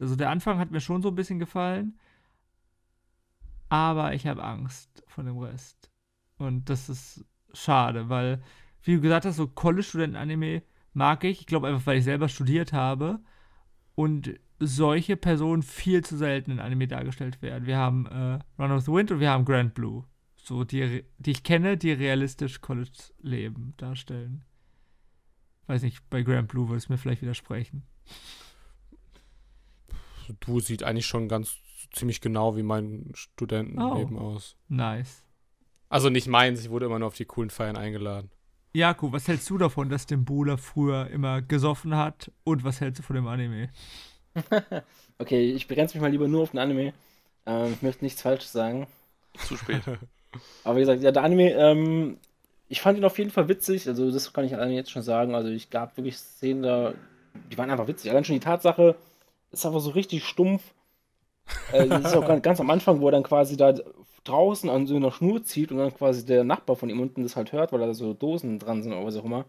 [0.00, 1.98] Also der Anfang hat mir schon so ein bisschen gefallen,
[3.72, 5.90] aber ich habe Angst vor dem Rest.
[6.36, 8.42] Und das ist schade, weil,
[8.82, 10.62] wie du gesagt hast, so College-Studenten-Anime
[10.92, 11.40] mag ich.
[11.40, 13.20] Ich glaube einfach, weil ich selber studiert habe
[13.94, 17.64] und solche Personen viel zu selten in Anime dargestellt werden.
[17.64, 20.04] Wir haben äh, Run of the Wind und wir haben Grand Blue.
[20.36, 24.44] So, die, die ich kenne, die realistisch College-Leben darstellen.
[25.66, 27.84] Weiß nicht, bei Grand Blue würde es mir vielleicht widersprechen.
[30.40, 31.61] Du sieht eigentlich schon ganz
[31.92, 34.34] ziemlich genau wie mein Studentenleben Oh.
[34.34, 34.56] aus.
[34.68, 35.22] Nice.
[35.88, 38.30] Also nicht meins, ich wurde immer nur auf die coolen Feiern eingeladen.
[38.74, 42.30] Jakob, was hältst du davon, dass Dimbula früher immer gesoffen hat?
[42.44, 43.68] Und was hältst du von dem Anime?
[45.18, 46.94] Okay, ich begrenze mich mal lieber nur auf den Anime.
[47.46, 48.88] Ähm, ich möchte nichts Falsches sagen.
[49.46, 49.82] Zu spät.
[50.64, 52.16] Aber wie gesagt, ja, der Anime, ähm,
[52.68, 53.86] ich fand ihn auf jeden Fall witzig.
[53.86, 55.34] Also, das kann ich alleine jetzt schon sagen.
[55.34, 56.94] Also, ich gab wirklich Szenen da,
[57.52, 58.10] die waren einfach witzig.
[58.10, 58.96] Allein schon die Tatsache,
[59.52, 60.62] ist einfach so richtig stumpf.
[61.72, 63.74] Äh, das ist auch ganz, ganz am Anfang, wo er dann quasi da
[64.24, 67.36] draußen an so einer Schnur zieht und dann quasi der Nachbar von ihm unten das
[67.36, 69.44] halt hört, weil da so Dosen dran sind oder was auch immer.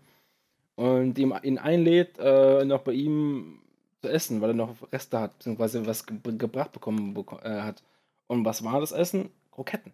[0.76, 3.60] Und ihm, ihn einlädt, äh, noch bei ihm
[4.02, 7.84] zu essen, weil er noch Reste hat, beziehungsweise was ge gebracht bekommen beko äh, hat.
[8.28, 9.30] Und was war das Essen?
[9.52, 9.94] Kroketten.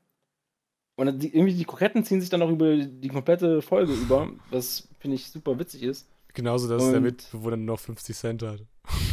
[0.96, 4.30] Und dann die, irgendwie die Kroketten ziehen sich dann auch über die komplette Folge über,
[4.52, 6.08] was finde ich super witzig ist.
[6.34, 8.62] Genauso, dass der Und- Mitbewohner nur noch 50 Cent hat.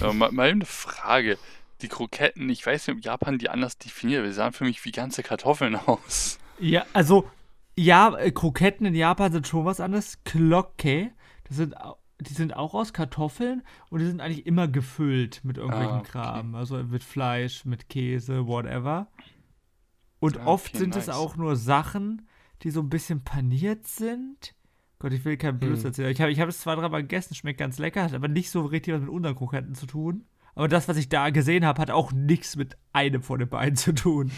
[0.01, 1.39] Aber mal, mal eine Frage.
[1.83, 4.25] Die Kroketten, ich weiß nicht, ob Japan die anders definiert.
[4.27, 6.39] Die sahen für mich wie ganze Kartoffeln aus.
[6.59, 7.29] Ja, also,
[7.77, 10.23] ja, äh, Kroketten in Japan sind schon was anderes.
[10.25, 11.11] Glocke,
[11.45, 11.75] das sind,
[12.21, 16.11] die sind auch aus Kartoffeln und die sind eigentlich immer gefüllt mit irgendwelchen Ah, okay.
[16.13, 16.55] Kram.
[16.55, 19.09] Also mit Fleisch, mit Käse, whatever.
[20.19, 21.17] Und Ah, oft okay, sind es nice.
[21.17, 22.27] auch nur Sachen,
[22.63, 24.55] die so ein bisschen paniert sind.
[24.99, 25.87] Gott, ich will kein Blödsinn Hm.
[25.91, 26.11] erzählen.
[26.13, 28.63] Ich habe ich hab es zwei, dreimal gegessen, schmeckt ganz lecker, hat aber nicht so
[28.65, 30.25] richtig was mit unseren Kroketten zu tun.
[30.57, 33.77] Aber das, was ich da gesehen habe, hat auch nichts mit einem von den beiden
[33.77, 34.33] zu tun.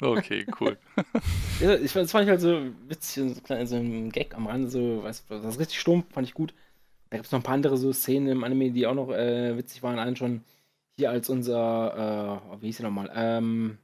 [0.00, 0.78] Okay, cool.
[1.60, 4.68] Ja, ich, das fand ich halt so witzig, so, klein, so ein Gag am Rande,
[4.68, 6.54] so, weiß, das ist richtig stumpf, fand ich gut.
[7.10, 9.56] Da gibt es noch ein paar andere so Szenen im Anime, die auch noch äh,
[9.56, 9.98] witzig waren.
[10.00, 10.42] Einen schon
[10.96, 13.10] hier als unser, äh, oh, wie hieß der nochmal?
[13.14, 13.78] Ähm,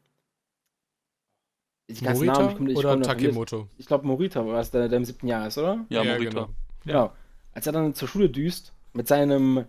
[1.91, 3.01] die ganzen Namen, ich komm- ich oder.
[3.01, 3.69] Takemoto?
[3.79, 5.85] Ich glaube, Morita war es, der, der im siebten Jahr ist, oder?
[5.89, 6.31] Ja, Ja, Morita.
[6.31, 6.49] genau.
[6.85, 7.13] Genau.
[7.53, 9.65] Als er dann zur Schule düst, mit seinem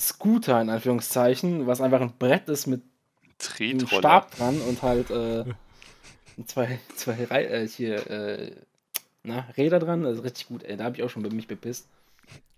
[0.00, 2.82] Scooter, in Anführungszeichen, was einfach ein Brett ist mit
[3.58, 3.86] einem.
[3.86, 5.44] Stab dran und halt äh,
[6.46, 8.52] zwei, zwei Rei äh, hier, äh,
[9.22, 11.88] na, Räder dran, also richtig gut, ey, da habe ich auch schon bei mich bepisst.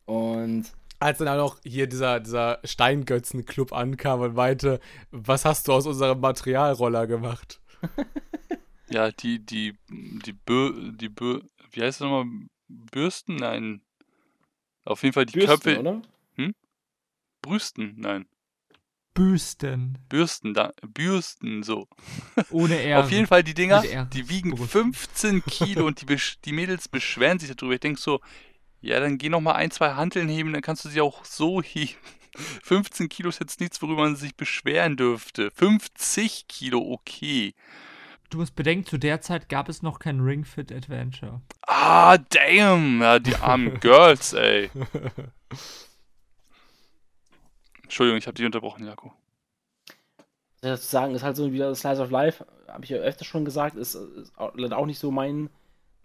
[0.05, 0.67] Und
[0.99, 4.81] Als dann auch noch hier dieser, dieser Steingötzen-Club ankam und meinte,
[5.11, 7.61] was hast du aus unserem Materialroller gemacht?
[8.89, 11.41] Ja, die, die, die Bö, die Bö,
[11.73, 12.27] wie heißt das nochmal?
[12.69, 13.37] Bürsten?
[13.37, 13.81] Nein.
[14.85, 15.81] Auf jeden Fall die Bürsten, Köpfe.
[15.81, 16.03] oder?
[17.47, 17.95] Brüsten?
[17.97, 18.27] Nein.
[19.15, 19.99] Büsten.
[20.11, 21.89] Bürsten, da, Bürsten, so.
[22.51, 23.01] Ohne R.
[23.01, 23.83] Auf jeden Fall die Dinger,
[24.13, 24.73] die wiegen Brust.
[24.73, 27.75] 15 Kilo und die, die Mädels beschweren sich darüber.
[27.75, 28.21] Ich denke so,
[28.83, 31.63] ja, dann geh noch mal ein, zwei Hanteln heben, dann kannst du sie auch so
[31.63, 31.95] heben.
[32.63, 35.51] 15 Kilo ist jetzt nichts, worüber man sich beschweren dürfte.
[35.55, 37.55] 50 Kilo, okay.
[38.29, 41.41] Du musst bedenken, zu der Zeit gab es noch kein Ring Fit Adventure.
[41.63, 43.01] Ah, damn.
[43.01, 44.71] Ja, die armen Girls, ey.
[47.87, 49.13] Entschuldigung, ich habe dich unterbrochen, Jako.
[50.19, 53.45] ich dazu sagen, ist halt so wieder Slice of Life, habe ich ja öfter schon
[53.45, 55.51] gesagt, ist, ist auch, nicht so mein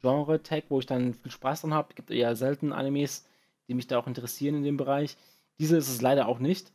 [0.02, 1.96] Genre-Tag, wo ich dann viel Spaß dran habe.
[1.96, 3.28] Gibt eher selten Animes,
[3.68, 5.18] die mich da auch interessieren in dem Bereich.
[5.60, 6.72] Diese ist es leider auch nicht.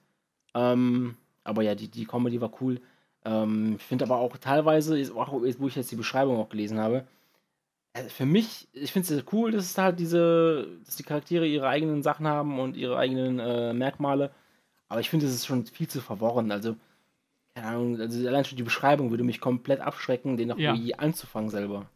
[0.54, 2.80] Ähm, aber ja, die, die Comedy war cool.
[3.24, 7.06] Ähm, ich finde aber auch teilweise, auch, wo ich jetzt die Beschreibung auch gelesen habe,
[7.92, 11.68] äh, für mich, ich finde es cool, dass es halt diese, dass die Charaktere ihre
[11.68, 14.32] eigenen Sachen haben und ihre eigenen äh, Merkmale.
[14.88, 16.50] Aber ich finde, es ist schon viel zu verworren.
[16.52, 16.76] Also,
[17.54, 20.74] keine Ahnung, also allein schon die Beschreibung würde mich komplett abschrecken, den noch Ja.
[20.74, 21.88] je anzufangen selber.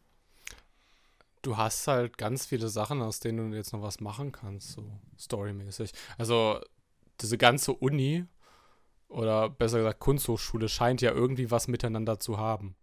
[1.41, 4.83] Du hast halt ganz viele Sachen, aus denen du jetzt noch was machen kannst, so
[5.17, 5.91] storymäßig.
[6.17, 6.59] Also,
[7.19, 8.25] diese ganze Uni
[9.07, 12.75] oder besser gesagt Kunsthochschule scheint ja irgendwie was miteinander zu haben.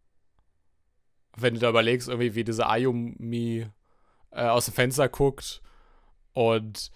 [1.36, 3.68] Wenn du da überlegst, irgendwie, wie diese Ayumi
[4.30, 5.62] äh, aus dem Fenster guckt
[6.32, 6.90] und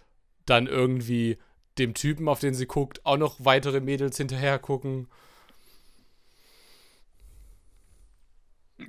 [0.46, 1.38] dann irgendwie
[1.78, 5.08] dem Typen, auf den sie guckt, auch noch weitere Mädels hinterher gucken.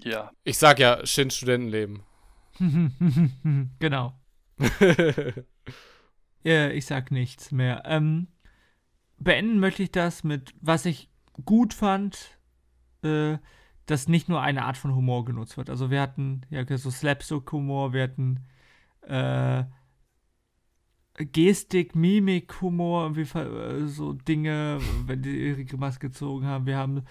[0.01, 2.03] Ja, Ich sag ja, Shin Studentenleben.
[3.79, 4.13] genau.
[6.43, 7.83] Ja, ich sag nichts mehr.
[7.85, 8.27] Ähm,
[9.17, 11.09] beenden möchte ich das mit, was ich
[11.45, 12.37] gut fand,
[13.01, 13.37] äh,
[13.85, 15.69] dass nicht nur eine Art von Humor genutzt wird.
[15.69, 18.45] Also wir hatten ja so Slapstick-Humor, wir hatten
[19.07, 19.63] äh,
[21.15, 26.65] Gestik, Mimik, Humor, äh, so Dinge, wenn die ihre Grimasse gezogen haben.
[26.65, 27.03] Wir haben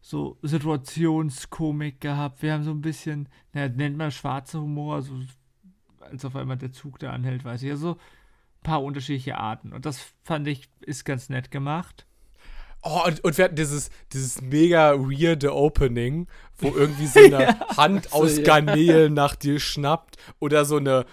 [0.00, 2.42] so Situationskomik gehabt.
[2.42, 5.14] Wir haben so ein bisschen, na, nennt man schwarzer Humor, so
[6.00, 7.70] als auf einmal der Zug da anhält, weiß ich.
[7.70, 9.72] Also ein paar unterschiedliche Arten.
[9.72, 12.06] Und das fand ich, ist ganz nett gemacht.
[12.82, 16.28] Oh, und, und wir hatten dieses, dieses mega weirde Opening,
[16.58, 18.44] wo irgendwie so eine Hand So, aus ja.
[18.44, 21.06] Garnelen nach dir schnappt oder so eine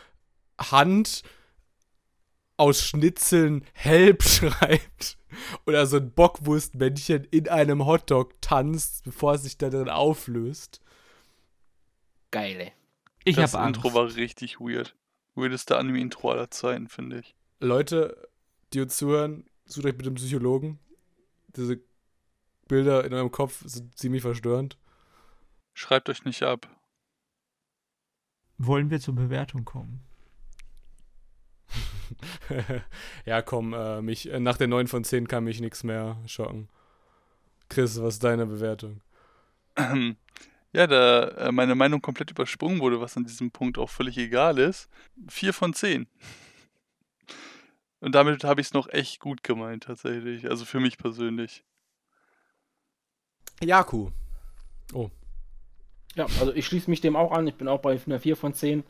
[0.60, 1.24] Hand
[2.64, 5.18] aus Schnitzeln Help schreibt
[5.66, 10.80] oder so ein Bockwurstmännchen in einem Hotdog tanzt, bevor es sich da drin auflöst.
[12.32, 12.72] Geil, ey.
[13.26, 13.84] Ich das habe Angst.
[13.84, 14.96] Intro war richtig weird.
[15.36, 17.36] Weirdeste Anime-Intro aller Zeiten, finde ich.
[17.60, 18.30] Leute,
[18.72, 20.80] die uns zuhören, sucht euch bitte einen Psychologen.
[21.58, 21.82] Diese
[22.70, 24.78] Bilder in eurem Kopf sind ziemlich verstörend.
[25.74, 26.70] Schreibt euch nicht ab.
[28.58, 30.02] Wollen wir zur Bewertung kommen?
[33.26, 36.70] ja, komm, äh, mich, äh, nach der 9 von 10 kann mich nichts mehr schocken.
[37.70, 39.02] Chris, was ist deine Bewertung?
[40.76, 44.58] Ja, da äh, meine Meinung komplett übersprungen wurde, was an diesem Punkt auch völlig egal
[44.58, 44.90] ist.
[45.30, 46.08] 4 von 10.
[48.00, 50.50] Und damit habe ich es noch echt gut gemeint, tatsächlich.
[50.50, 51.64] Also für mich persönlich.
[53.62, 54.10] Jaku.
[56.16, 57.48] Ja, also ich schließe mich dem auch an.
[57.48, 58.84] Ich bin auch bei einer 4 von 10.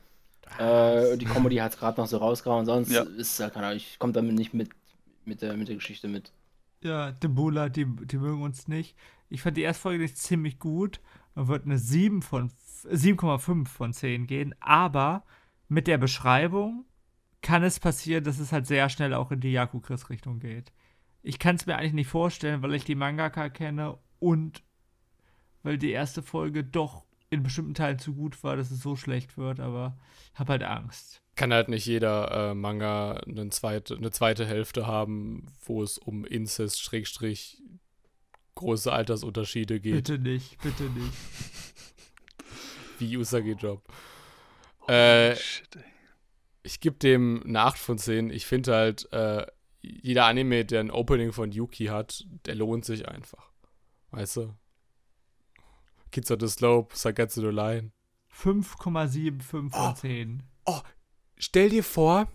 [0.59, 2.65] Äh, die Comedy hat es gerade noch so rausgehauen.
[2.65, 3.03] Sonst Ja.
[3.03, 4.69] ist ja keine Ahnung, ich komme damit nicht mit,
[5.25, 6.31] mit, der, mit der Geschichte mit.
[6.83, 8.95] Ja, Debula, die, die mögen uns nicht.
[9.29, 10.99] Ich fand die erste Folge nicht ziemlich gut.
[11.33, 12.51] Man wird eine 7 von
[12.85, 15.23] 7,5 von 10 gehen, aber
[15.69, 16.85] mit der Beschreibung
[17.41, 20.71] kann es passieren, dass es halt sehr schnell auch in die Yaku-Chris-Richtung geht.
[21.23, 24.61] Ich kann es mir eigentlich nicht vorstellen, weil ich die Mangaka kenne und
[25.63, 29.37] weil die erste Folge doch in bestimmten Teilen zu gut war, dass es so schlecht
[29.37, 29.97] wird, aber
[30.35, 31.21] hab halt Angst.
[31.35, 36.25] Kann halt nicht jeder äh, Manga eine zweite, eine zweite Hälfte haben, wo es um
[36.25, 37.61] Inzest, Schrägstrich,
[38.55, 41.13] große Altersunterschiede geht, Bitte nicht, bitte nicht.
[42.99, 43.83] wie Usagi-Job.
[44.87, 45.83] Äh, Shit, ey.
[46.61, 48.29] ich gebe dem eine 8 von 10.
[48.29, 49.45] Ich finde halt, äh,
[49.81, 53.51] jeder Anime, der ein Opening von Yuki hat, der lohnt sich einfach.
[54.11, 54.53] Weißt du?
[56.13, 57.91] Kids of the Slope, Sakatsu no Line.
[58.31, 59.93] 5,75 von Oh.
[59.93, 60.43] 10.
[61.37, 62.27] Stell dir vor,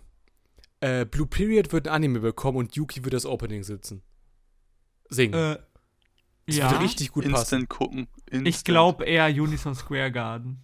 [0.81, 4.03] äh, Blue Period wird ein Anime bekommen und Yuki wird das Opening sitzen.
[5.09, 5.33] Singen.
[5.33, 5.59] Äh,
[6.45, 6.71] das ja.
[6.71, 7.35] würde richtig gut passen.
[7.35, 8.07] Instant gucken.
[8.25, 8.47] Instant.
[8.47, 10.61] Ich glaube eher Unison Square Garden.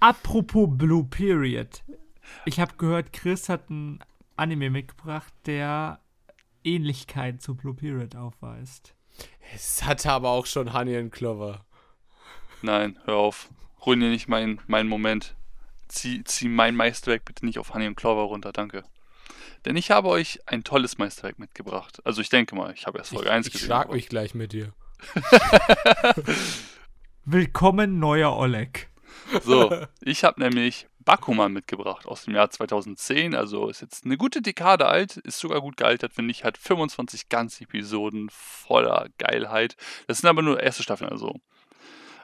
[0.00, 1.84] Apropos Blue Period.
[2.46, 4.00] Ich habe gehört, Chris hat einen
[4.36, 6.00] Anime mitgebracht, der
[6.64, 8.94] Ähnlichkeit zu Blue Period aufweist.
[9.54, 11.64] Es hatte aber auch schon Honey and Clover.
[12.62, 13.48] Nein, hör auf.
[13.84, 15.34] Ruinier nicht meinen mein Moment.
[15.88, 18.84] Zieh, zieh mein Meisterwerk bitte nicht auf Honey und Clover runter, danke.
[19.64, 22.00] Denn ich habe euch ein tolles Meisterwerk mitgebracht.
[22.04, 23.66] Also ich denke mal, ich habe erst Folge 1 ich gesehen.
[23.66, 24.72] schlag aber- mich gleich mit dir.
[27.24, 28.88] Willkommen, neuer Oleg.
[29.44, 33.34] So, ich habe nämlich Bakuman mitgebracht aus dem Jahr 2010.
[33.34, 36.44] Also ist jetzt eine gute Dekade alt, ist sogar gut gealtert, finde ich.
[36.44, 39.76] Hat 25 ganze Episoden voller Geilheit.
[40.06, 41.40] Das sind aber nur erste Staffeln, also.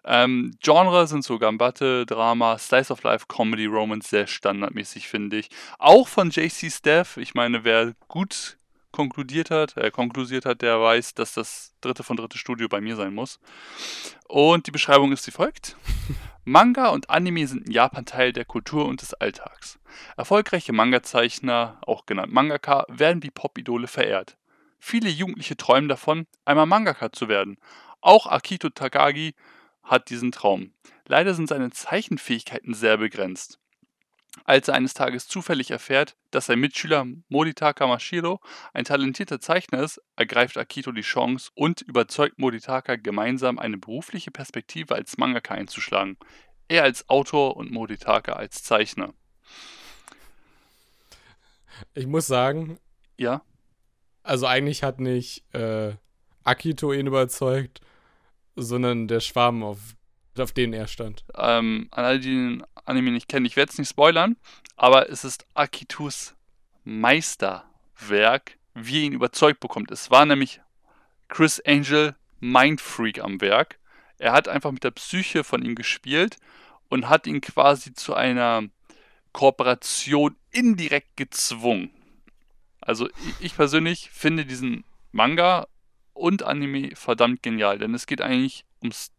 [0.05, 5.49] Ähm, Genre sind so Gambatte, Drama, Slice of Life, Comedy, Romance, sehr standardmäßig, finde ich.
[5.79, 7.17] Auch von JC Staff.
[7.17, 8.59] Ich meine, wer gut
[8.91, 12.97] konkludiert hat, äh, konklusiert hat, der weiß, dass das dritte von dritte Studio bei mir
[12.97, 13.39] sein muss.
[14.27, 15.77] Und die Beschreibung ist wie folgt.
[16.45, 19.79] Manga und Anime sind in Japan Teil der Kultur und des Alltags.
[20.17, 24.37] Erfolgreiche Manga-Zeichner, auch genannt Mangaka, werden wie Pop-Idole verehrt.
[24.79, 27.59] Viele Jugendliche träumen davon, einmal Mangaka zu werden.
[28.01, 29.35] Auch Akito Takagi
[29.89, 30.73] hat diesen Traum.
[31.07, 33.59] Leider sind seine Zeichenfähigkeiten sehr begrenzt.
[34.45, 38.41] Als er eines Tages zufällig erfährt, dass sein Mitschüler Moditaka Mashiro
[38.73, 44.95] ein talentierter Zeichner ist, ergreift Akito die Chance und überzeugt Moditaka gemeinsam eine berufliche Perspektive
[44.95, 46.19] als Mangaka einzuschlagen.
[46.69, 49.13] Er als Autor und Moditaka als Zeichner.
[51.95, 52.79] Ich muss sagen,
[53.17, 53.43] Ja,
[54.23, 55.95] also eigentlich hat nicht äh,
[56.45, 57.81] Akito ihn überzeugt,
[58.63, 59.79] sondern der Schwarm, auf,
[60.39, 61.25] auf den er stand.
[61.37, 64.37] ähm, an alle, die den Anime nicht kennen, ich werde es nicht spoilern,
[64.77, 66.35] aber es ist Akitos
[66.85, 69.91] Meisterwerk, wie er ihn überzeugt bekommt.
[69.91, 70.61] Es war nämlich
[71.29, 73.79] Chris Angel Mindfreak am Werk.
[74.19, 76.37] Er hat einfach mit der Psyche von ihm gespielt
[76.89, 78.63] und hat ihn quasi zu einer
[79.33, 81.91] Kooperation indirekt gezwungen.
[82.81, 83.09] Also
[83.41, 85.69] ich persönlich finde diesen Manga
[86.19, 89.13] und Anime verdammt genial, denn es geht eigentlich ums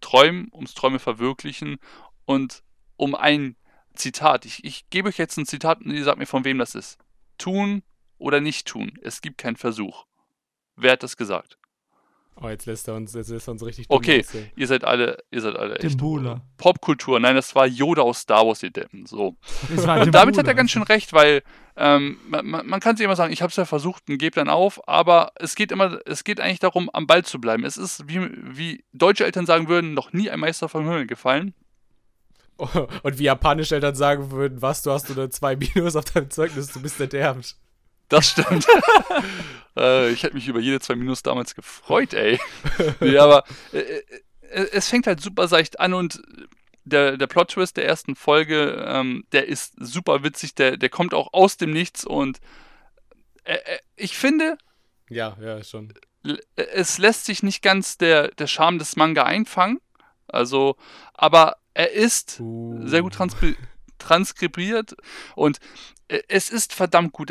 [0.00, 1.76] Träumen, ums Träume verwirklichen
[2.24, 2.62] und
[2.96, 3.56] um ein
[3.94, 4.44] Zitat.
[4.44, 6.98] Ich, ich gebe euch jetzt ein Zitat und ihr sagt mir, von wem das ist.
[7.38, 7.82] Tun
[8.18, 8.98] oder nicht tun.
[9.02, 10.06] Es gibt keinen Versuch.
[10.76, 11.58] Wer hat das gesagt?
[12.40, 14.50] Oh, jetzt lässt er uns, jetzt lässt er uns richtig dumm Okay, aussehen.
[14.56, 15.84] ihr seid alle, ihr seid alle echt.
[15.84, 16.40] Dimbula.
[16.56, 19.06] Popkultur, nein, das war Yoda aus Star Wars, ihr Deppen.
[19.06, 19.36] So.
[19.70, 21.42] Und damit hat er ganz schön recht, weil
[21.76, 24.48] ähm, man, man kann sich immer sagen, ich habe es ja versucht und gebe dann
[24.48, 27.64] auf, aber es geht immer, es geht eigentlich darum, am Ball zu bleiben.
[27.64, 31.54] Es ist, wie, wie deutsche Eltern sagen würden, noch nie ein Meister vom Himmel gefallen.
[32.58, 36.68] Und wie japanische Eltern sagen würden, was, du hast nur zwei Minus auf deinem Zeugnis,
[36.68, 37.56] du bist erderbt.
[38.08, 38.66] Das stimmt.
[39.76, 42.38] äh, ich hätte mich über jede zwei Minus damals gefreut, ey.
[43.00, 44.02] nee, aber äh, äh,
[44.72, 46.20] es fängt halt super seicht an und
[46.84, 51.32] der, der Plot-Twist der ersten Folge, ähm, der ist super witzig, der, der kommt auch
[51.32, 52.40] aus dem Nichts und
[53.44, 54.58] äh, äh, ich finde,
[55.08, 55.92] Ja, ja, schon.
[56.56, 59.80] es lässt sich nicht ganz der, der Charme des Manga einfangen.
[60.26, 60.76] Also,
[61.14, 62.86] aber er ist Uh.
[62.86, 63.56] sehr gut transkri
[63.98, 64.96] transkribiert
[65.36, 65.58] und
[66.08, 67.30] äh, es ist verdammt gut.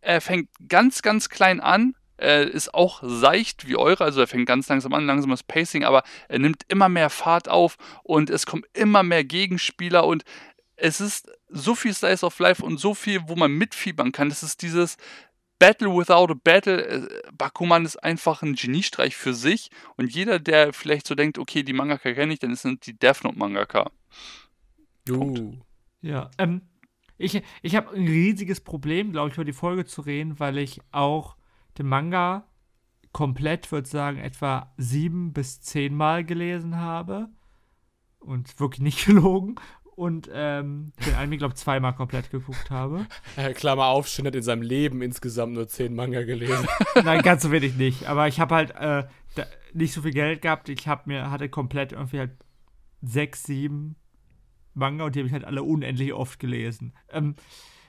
[0.00, 1.94] Er fängt ganz, ganz klein an.
[2.16, 6.02] Er ist auch seicht wie eure, also er fängt ganz langsam an, langsames Pacing, aber
[6.28, 10.24] er nimmt immer mehr Fahrt auf und es kommen immer mehr Gegenspieler und
[10.74, 14.28] es ist so viel Slice of Life und so viel, wo man mitfiebern kann.
[14.28, 14.96] Es ist dieses
[15.60, 16.86] Battle without a Battle.
[16.86, 21.62] Äh, Bakuman ist einfach ein Geniestreich für sich und jeder, der vielleicht so denkt, okay,
[21.62, 23.90] die Mangaka kenne ich, dann sind die Death Note Mangaka.
[25.08, 25.54] Uh.
[26.00, 26.62] Ja, ähm,
[27.18, 30.80] ich, ich habe ein riesiges Problem, glaube ich, über die Folge zu reden, weil ich
[30.92, 31.36] auch
[31.76, 32.46] den Manga
[33.12, 37.28] komplett, würde sagen, etwa sieben bis zehn Mal gelesen habe.
[38.20, 39.56] Und wirklich nicht gelogen.
[39.96, 43.06] Und ähm, den Anime, glaube ich, zweimal komplett geguckt habe.
[43.54, 46.68] Klammer auf, Shin hat in seinem Leben insgesamt nur zehn Manga gelesen.
[47.04, 48.06] Nein, ganz so wenig nicht.
[48.06, 49.08] Aber ich habe halt äh,
[49.72, 50.68] nicht so viel Geld gehabt.
[50.68, 52.30] Ich habe mir, hatte komplett irgendwie halt
[53.02, 53.96] sechs, sieben
[54.78, 56.94] Manga und die habe ich halt alle unendlich oft gelesen.
[57.10, 57.34] Ähm,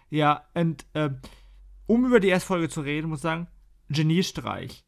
[0.09, 1.19] ja, und ähm,
[1.85, 3.47] um über die erste Folge zu reden, muss ich sagen,
[3.89, 4.85] Geniestreich.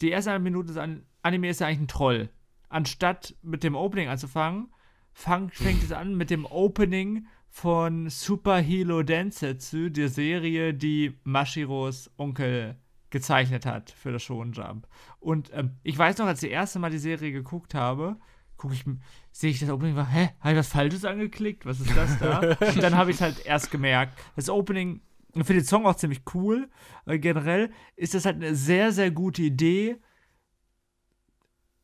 [0.00, 2.30] Die erste Minute des An Anime ist ja eigentlich ein Troll.
[2.68, 4.72] Anstatt mit dem Opening anzufangen,
[5.12, 12.10] fang, fängt es an mit dem Opening von Super Hero Densetsu, der Serie, die Mashiros
[12.16, 12.76] Onkel
[13.10, 14.88] gezeichnet hat für das Shonen Jump.
[15.20, 18.16] Und ähm, ich weiß noch, als ich das erste Mal die Serie geguckt habe,
[18.56, 18.84] gucke ich,
[19.32, 21.66] sehe ich das Opening, war, hä, habe ich was Falsches angeklickt?
[21.66, 22.40] Was ist das da?
[22.40, 24.18] Und dann habe ich es halt erst gemerkt.
[24.36, 25.00] Das Opening,
[25.34, 26.70] ich finde den Song auch ziemlich cool.
[27.06, 29.96] Äh, generell ist das halt eine sehr, sehr gute Idee,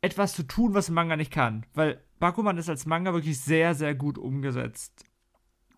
[0.01, 1.65] etwas zu tun, was ein Manga nicht kann.
[1.73, 5.05] Weil Bakuman ist als Manga wirklich sehr, sehr gut umgesetzt.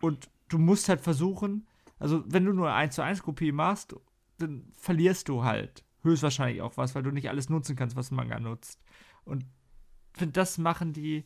[0.00, 1.66] Und du musst halt versuchen,
[1.98, 3.94] also wenn du nur eine 1 zu 1 Kopie machst,
[4.38, 8.16] dann verlierst du halt höchstwahrscheinlich auch was, weil du nicht alles nutzen kannst, was ein
[8.16, 8.82] Manga nutzt.
[9.24, 9.46] Und
[10.18, 11.24] finde, das machen die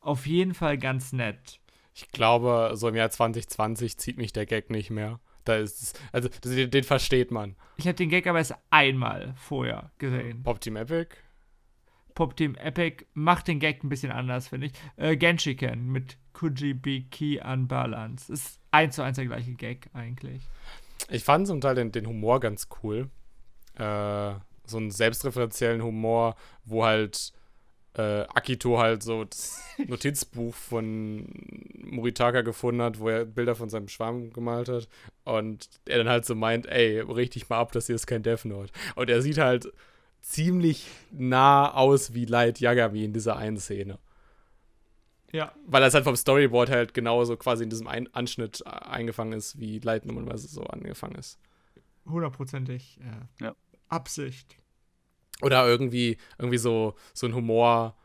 [0.00, 1.60] auf jeden Fall ganz nett.
[1.94, 5.20] Ich glaube, so im Jahr 2020 zieht mich der Gag nicht mehr.
[5.44, 7.56] Da ist es, also das, den, den versteht man.
[7.76, 10.42] Ich habe den Gag aber erst einmal vorher gesehen.
[10.42, 11.16] Pop Team Epic?
[12.14, 14.72] Pop Team Epic macht den Gag ein bisschen anders, finde ich.
[14.96, 18.32] Äh, Genshiken mit Kujibiki Unbalance.
[18.32, 20.42] Ist eins zu eins der gleiche Gag eigentlich.
[21.08, 23.10] Ich fand zum Teil den, den Humor ganz cool.
[23.74, 24.34] Äh,
[24.66, 27.32] so einen selbstreferenziellen Humor, wo halt
[27.94, 31.26] äh, Akito halt so das Notizbuch von
[31.82, 34.88] Muritaka gefunden hat, wo er Bilder von seinem Schwarm gemalt hat.
[35.24, 38.44] Und er dann halt so meint, ey, richtig mal ab, das hier ist kein Death
[38.44, 38.72] Note.
[38.94, 39.72] Und er sieht halt
[40.20, 43.98] ziemlich nah aus wie Light Yagami in dieser einen Szene.
[45.32, 45.52] Ja.
[45.66, 49.58] Weil das halt vom Storyboard halt genauso quasi in diesem ein Anschnitt äh, eingefangen ist,
[49.58, 51.38] wie Light normalerweise so angefangen ist.
[52.06, 52.98] Hundertprozentig.
[53.00, 53.54] Äh, Ja.
[53.88, 54.56] Absicht.
[55.42, 57.96] Oder irgendwie, irgendwie so, so ein Humor,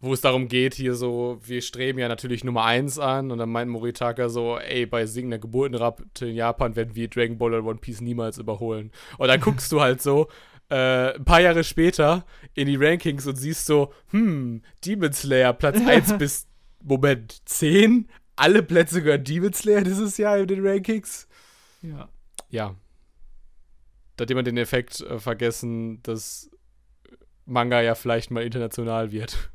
[0.00, 3.50] wo es darum geht, hier so, wir streben ja natürlich Nummer 1 an und dann
[3.50, 7.78] meint Moritaka so, ey, bei singender Geburtenrate in Japan werden wir Dragon Ball oder One
[7.78, 8.92] Piece niemals überholen.
[9.18, 10.28] Und dann guckst du halt so,
[10.70, 15.78] äh, ein paar Jahre später in die Rankings und siehst so, hm, Demon Slayer, Platz
[15.84, 16.46] 1 bis,
[16.82, 18.08] Moment, 10?
[18.36, 21.28] Alle Plätze gehören Demon Slayer dieses Jahr in den Rankings?
[21.82, 22.08] Ja.
[22.48, 22.74] Ja.
[24.20, 26.50] Da hat jemand den Effekt äh, vergessen, dass
[27.46, 29.50] Manga ja vielleicht mal international wird.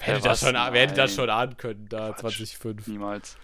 [0.00, 0.50] Wer hätte, das was?
[0.50, 2.36] schon, wer hätte das schon ahnen können, da Quatsch.
[2.36, 2.86] 2005.
[2.88, 3.38] Niemals.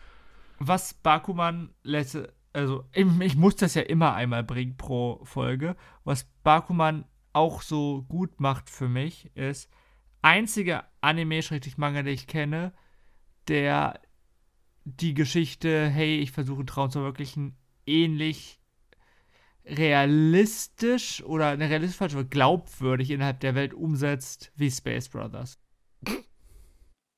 [0.58, 5.74] Was Bakuman letzte, also ich, ich muss das ja immer einmal bringen pro Folge.
[6.04, 9.70] Was Bakuman auch so gut macht für mich, ist
[10.20, 12.74] einziger Anime-Manga, den ich kenne,
[13.48, 14.02] der
[14.84, 18.59] die Geschichte, hey, ich versuche einen Traum zu verwirklichen, ähnlich
[19.64, 25.58] realistisch oder ne, realistisch falsch, aber glaubwürdig innerhalb der Welt umsetzt wie Space Brothers.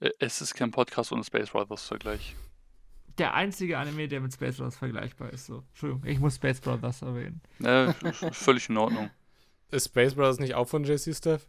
[0.01, 2.35] Äh, Es ist kein Podcast ohne Space Brothers Vergleich.
[3.19, 5.47] Der einzige Anime, der mit Space Brothers vergleichbar ist.
[5.47, 5.63] So.
[5.69, 7.41] Entschuldigung, ich muss Space Brothers erwähnen.
[7.63, 7.93] Äh,
[8.33, 9.11] völlig in Ordnung.
[9.71, 11.47] ist Space Brothers nicht auch von JC Steph?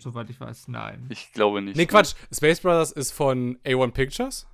[0.00, 1.06] Soweit ich weiß, nein.
[1.10, 1.76] Ich glaube nicht.
[1.76, 2.14] Nee, Quatsch.
[2.32, 4.46] Space Brothers ist von A1 Pictures.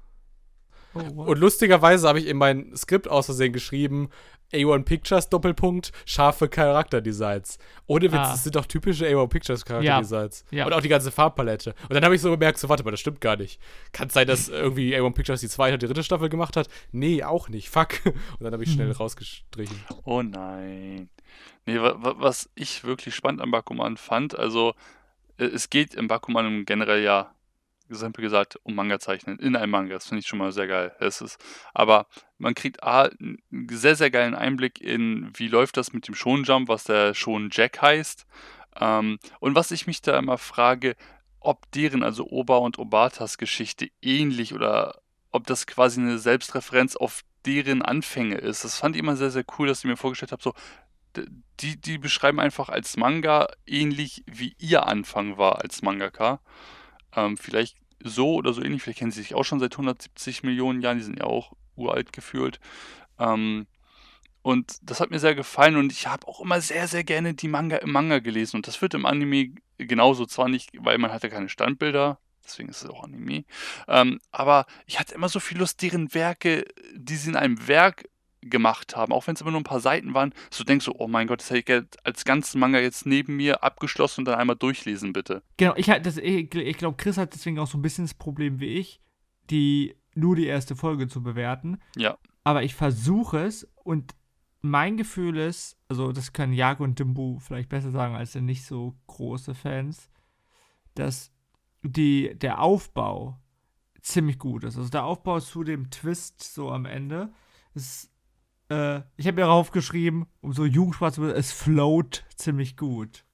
[1.17, 1.23] Oh?
[1.25, 4.09] Und lustigerweise habe ich in mein Skript aus Versehen geschrieben,
[4.53, 7.59] A1 Pictures Doppelpunkt, scharfe Charakterdesigns.
[7.87, 8.31] Ohne Witz, Ah.
[8.31, 10.45] das sind doch typische A1 Pictures Charakterdesigns.
[10.53, 10.67] Ja.
[10.67, 11.75] Und auch die ganze Farbpalette.
[11.83, 13.61] Und dann habe ich so gemerkt, so warte mal, das stimmt gar nicht.
[13.93, 16.69] Kann es sein, dass irgendwie A1 Pictures die zweite und die dritte Staffel gemacht hat?
[16.93, 17.69] Nee, auch nicht.
[17.71, 17.89] Fuck.
[18.05, 18.93] Und dann habe ich schnell Mhm.
[18.93, 19.77] rausgestrichen.
[20.05, 21.09] Oh nein.
[21.67, 24.75] Nee, wa wa was ich wirklich spannend am Bakuman fand, also
[25.39, 27.33] äh, es geht im Bakuman im generell ja,
[27.89, 29.39] simpel gesagt, um Manga zeichnen.
[29.39, 29.95] In einem Manga.
[29.95, 30.95] Das finde ich schon mal sehr geil.
[31.01, 31.39] Es ist,
[31.75, 32.07] aber
[32.39, 33.39] man kriegt A, einen
[33.71, 37.51] sehr, sehr geilen Einblick in, wie läuft das mit dem Shonen Jump, was der Shonen
[37.53, 38.27] Jack heißt.
[38.81, 40.97] Ähm, und was ich mich da immer frage,
[41.41, 47.23] ob deren, also Oba und Obatas Geschichte ähnlich oder ob das quasi eine Selbstreferenz auf
[47.45, 48.65] deren Anfänge ist.
[48.65, 50.55] Das fand ich immer sehr, sehr cool, dass ich mir vorgestellt habe, so,
[51.61, 56.41] die, die beschreiben einfach als Manga ähnlich wie ihr Anfang war als Mangaka.
[57.17, 60.83] Ähm, vielleicht so oder so ähnlich, vielleicht kennen sie sich auch schon seit 170 Millionen
[60.83, 62.61] Jahren, die sind ja auch uralt gefühlt.
[63.19, 63.67] Ähm,
[64.43, 67.49] und das hat mir sehr gefallen und ich habe auch immer sehr, sehr gerne die
[67.49, 68.57] Manga im Manga gelesen.
[68.57, 72.83] Und das wird im Anime genauso, zwar nicht, weil man hatte keine Standbilder, deswegen ist
[72.83, 73.45] es auch Anime.
[73.89, 76.65] Ähm, aber ich hatte immer so viel Lust, deren Werke,
[76.95, 78.09] die sie in einem Werk
[78.49, 81.09] gemacht haben, auch wenn es immer nur ein paar Seiten waren, so denkst du, oh
[81.09, 84.57] mein Gott, das hätte ich als ganzen Manga jetzt neben mir abgeschlossen und dann einmal
[84.57, 85.43] durchlesen, bitte.
[85.57, 88.15] Genau, ich, halt das- ich, ich glaube, Chris hat deswegen auch so ein bisschen das
[88.15, 89.01] Problem wie ich,
[89.51, 91.79] die nur die erste Folge zu bewerten.
[91.97, 92.17] Ja.
[92.45, 94.15] Aber ich versuche es und
[94.63, 98.97] mein Gefühl ist, also das können Jag und Dimbu vielleicht besser sagen als nicht so
[99.07, 100.11] große Fans,
[100.95, 101.31] dass
[101.83, 103.39] die, der Aufbau
[104.01, 104.77] ziemlich gut ist.
[104.77, 107.33] Also der Aufbau zu dem Twist so am Ende
[107.75, 108.11] ist,
[108.69, 113.25] äh, ich habe mir darauf geschrieben, um so Jugendsprache zu es float ziemlich gut.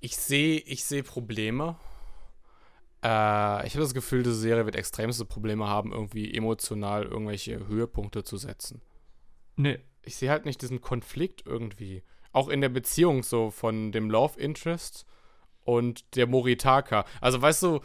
[0.00, 1.76] Ich sehe ich seh Probleme.
[3.04, 8.24] Äh, ich habe das Gefühl, diese Serie wird extremste Probleme haben, irgendwie emotional irgendwelche Höhepunkte
[8.24, 8.80] zu setzen.
[9.56, 12.02] Nee, Ich sehe halt nicht diesen Konflikt irgendwie.
[12.32, 15.06] Auch in der Beziehung so von dem Love Interest
[15.64, 17.04] und der Moritaka.
[17.20, 17.80] Also weißt du,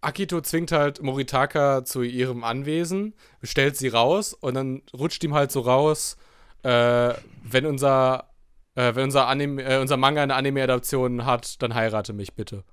[0.00, 5.52] Akito zwingt halt Moritaka zu ihrem Anwesen, stellt sie raus und dann rutscht ihm halt
[5.52, 6.16] so raus,
[6.62, 8.30] äh, wenn unser,
[8.74, 12.64] äh, wenn unser, Anime, äh, unser Manga eine Anime-Adaption hat, dann heirate mich bitte.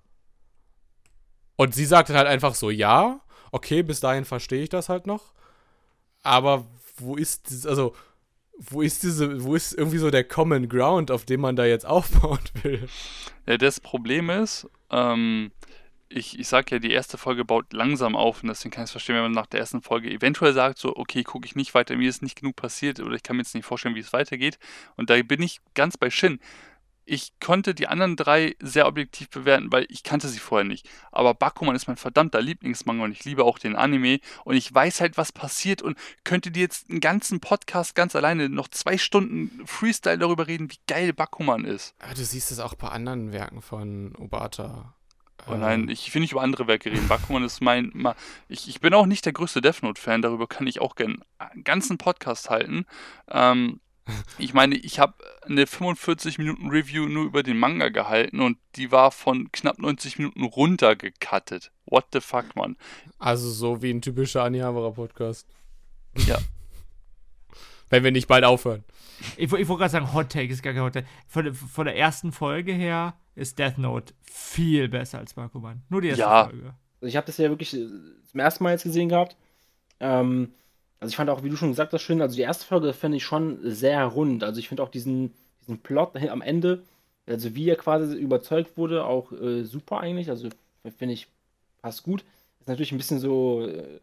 [1.57, 3.19] Und sie sagt dann halt einfach so, ja,
[3.51, 5.33] okay, bis dahin verstehe ich das halt noch.
[6.23, 6.65] Aber
[6.97, 7.93] wo ist also,
[8.57, 11.85] wo ist diese, wo ist irgendwie so der Common Ground, auf dem man da jetzt
[11.87, 12.87] aufbauen will?
[13.45, 15.51] Ja, das Problem ist, ähm,
[16.09, 18.91] ich, ich sag ja, die erste Folge baut langsam auf und deswegen kann ich es
[18.91, 21.95] verstehen, wenn man nach der ersten Folge eventuell sagt, so, okay, gucke ich nicht weiter,
[21.95, 24.57] mir ist nicht genug passiert oder ich kann mir jetzt nicht vorstellen, wie es weitergeht.
[24.95, 26.39] Und da bin ich ganz bei Shin.
[27.09, 30.89] Ich konnte die anderen drei sehr objektiv bewerten, weil ich kannte sie vorher nicht.
[31.09, 34.99] Aber Bakuman ist mein verdammter Lieblingsmanga und ich liebe auch den Anime und ich weiß
[34.99, 39.65] halt, was passiert und könnte dir jetzt einen ganzen Podcast ganz alleine noch zwei Stunden
[39.65, 41.95] Freestyle darüber reden, wie geil Bakuman ist.
[41.99, 44.96] Ah, du siehst es auch bei anderen Werken von Obata.
[45.49, 47.07] Oh nein, ich will nicht über andere Werke reden.
[47.07, 47.91] Bakuman ist mein.
[47.93, 48.15] Ma
[48.49, 51.63] ich, ich bin auch nicht der größte Death Note-Fan, darüber kann ich auch gerne einen
[51.63, 52.85] ganzen Podcast halten.
[53.29, 53.79] Ähm,
[54.37, 59.51] ich meine, ich habe eine 45-Minuten-Review nur über den Manga gehalten und die war von
[59.51, 61.71] knapp 90 Minuten runtergecuttet.
[61.85, 62.75] What the fuck, Mann?
[63.17, 65.47] Also so wie ein typischer Anihabara-Podcast.
[66.25, 66.39] Ja.
[67.89, 68.83] Wenn wir nicht bald aufhören.
[69.37, 71.07] Ich, ich wollte gerade sagen, Hot Take ist gar kein Hot Take.
[71.27, 75.81] Von, der- von der ersten Folge her ist Death Note viel besser als Bakuman.
[75.89, 76.45] Nur die erste Ja.
[76.45, 76.73] Folge.
[77.01, 77.87] Also ich habe das ja wirklich äh,
[78.29, 79.35] zum ersten Mal jetzt gesehen gehabt.
[79.99, 80.53] Ähm,
[80.99, 83.17] also ich fand auch, wie du schon gesagt hast, schön, also die erste Folge finde
[83.17, 84.43] ich schon sehr rund.
[84.43, 86.83] Also ich finde auch diesen, diesen Plot am Ende,
[87.27, 90.29] also wie er quasi überzeugt wurde, auch äh, super eigentlich.
[90.29, 90.49] Also
[90.97, 91.27] finde ich
[91.81, 92.23] passt gut.
[92.59, 93.99] Ist natürlich ein bisschen so, äh,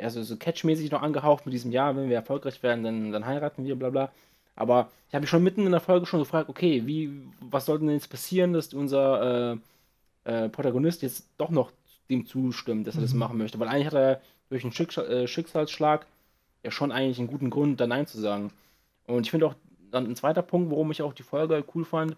[0.00, 3.64] ja, so, catchmäßig noch angehaucht mit diesem Ja, wenn wir erfolgreich werden, dann, dann heiraten
[3.64, 4.12] wir, bla bla.
[4.56, 7.84] Aber ich habe mich schon mitten in der Folge schon gefragt, okay, wie, was sollte
[7.84, 9.52] denn jetzt passieren, dass unser
[10.24, 11.72] äh, äh, Protagonist jetzt doch noch
[12.10, 13.18] dem zustimmt, dass er das Mhm.
[13.18, 13.58] machen möchte.
[13.60, 14.20] Weil eigentlich hat er
[14.50, 16.06] durch einen Schicksal, äh, Schicksalsschlag
[16.64, 18.52] ja schon eigentlich einen guten Grund, da Nein zu sagen.
[19.06, 19.54] Und ich finde auch
[19.90, 22.16] dann ein zweiter Punkt, warum ich auch die Folge cool fand,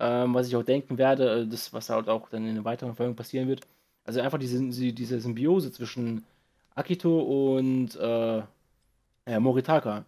[0.00, 2.94] ähm, was ich auch denken werde, äh, das, was halt auch dann in den weiteren
[2.94, 3.60] Folgen passieren wird.
[4.04, 4.58] Also einfach diese
[4.92, 6.24] diese Symbiose zwischen
[6.78, 8.42] Akito und äh,
[9.28, 10.04] ja, Moritaka.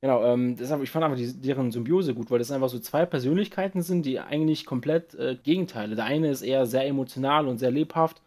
[0.00, 3.06] Genau, ähm, deshalb, ich fand einfach die, deren Symbiose gut, weil das einfach so zwei
[3.06, 5.96] Persönlichkeiten sind, die eigentlich komplett äh, Gegenteile.
[5.96, 8.20] Der eine ist eher sehr emotional und sehr lebhaft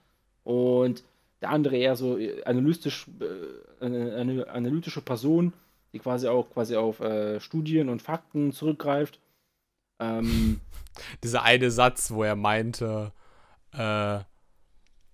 [0.44, 1.04] und
[1.42, 5.54] der andere eher so äh, analytisch, äh, eine analytische Person,
[5.94, 9.20] die quasi auch quasi auf äh, Studien und Fakten zurückgreift.
[10.00, 10.60] Ähm,
[11.24, 13.12] Dieser eine Satz, wo er meinte,
[13.74, 14.20] äh,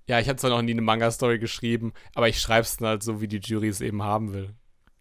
[0.08, 3.04] ja, ich habe zwar noch nie eine Manga-Story geschrieben, aber ich schreibe es dann halt
[3.04, 4.50] so, wie die Jury es eben haben will.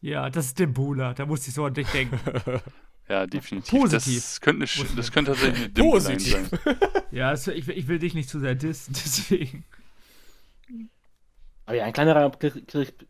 [0.00, 1.14] Ja, das ist Dembula.
[1.14, 2.18] Da musste ich so an dich denken.
[3.08, 3.68] Ja, definitiv.
[3.80, 4.14] Positiv.
[4.22, 6.32] Das könnte, eine- das könnte tatsächlich eine Positiv.
[6.32, 6.48] sein.
[7.10, 9.64] ja, es, ich, will- ich will dich nicht zu sehr dissen, deswegen.
[11.66, 12.32] aber ja, ein kleinerer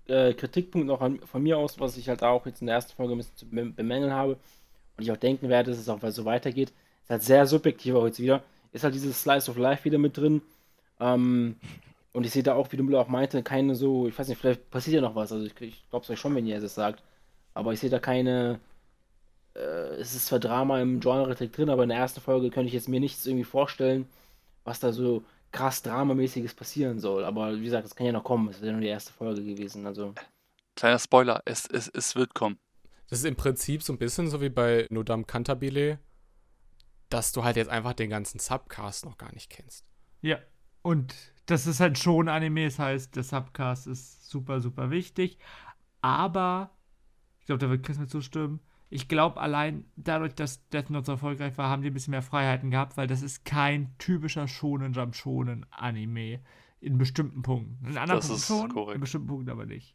[0.08, 2.94] äh, Kritikpunkt noch an, von mir aus, was ich halt auch jetzt in der ersten
[2.96, 4.32] Folge ein bisschen zu bem- bemängeln habe
[4.96, 6.72] und ich auch denken werde, dass es auch so weitergeht,
[7.04, 10.16] ist halt sehr subjektiv auch jetzt wieder, ist halt dieses Slice of Life wieder mit
[10.16, 10.42] drin.
[11.00, 11.56] Ähm,
[12.12, 14.70] und ich sehe da auch, wie Dumbledore auch meinte, keine so, ich weiß nicht, vielleicht
[14.70, 15.32] passiert ja noch was.
[15.32, 17.02] Also ich, ich glaube es euch schon, wenn ihr es sagt.
[17.54, 18.60] Aber ich sehe da keine.
[19.54, 22.74] Äh, es ist zwar Drama im Genre drin, aber in der ersten Folge könnte ich
[22.74, 24.06] jetzt mir nichts irgendwie vorstellen,
[24.64, 27.24] was da so krass Dramamäßiges passieren soll.
[27.24, 28.48] Aber wie gesagt, das kann ja noch kommen.
[28.48, 29.86] Es ist ja nur die erste Folge gewesen.
[29.86, 30.14] Also.
[30.76, 32.58] Kleiner Spoiler, es, es, es wird kommen.
[33.08, 35.98] Das ist im Prinzip so ein bisschen so wie bei Nodam Cantabile,
[37.10, 39.84] dass du halt jetzt einfach den ganzen Subcast noch gar nicht kennst.
[40.22, 40.38] Ja.
[40.82, 41.14] Und
[41.46, 45.38] das ist halt schon Anime, das heißt, der Subcast ist super, super wichtig.
[46.00, 46.70] Aber,
[47.40, 48.60] ich glaube, da wird Chris mir zustimmen.
[48.90, 52.22] Ich glaube, allein dadurch, dass Death Note so erfolgreich war, haben die ein bisschen mehr
[52.22, 56.40] Freiheiten gehabt, weil das ist kein typischer Shonen Jump Shonen Anime.
[56.80, 57.86] In bestimmten Punkten.
[57.86, 58.94] In anderen Das Punkten ist schon, korrekt.
[58.96, 59.94] in bestimmten Punkten aber nicht.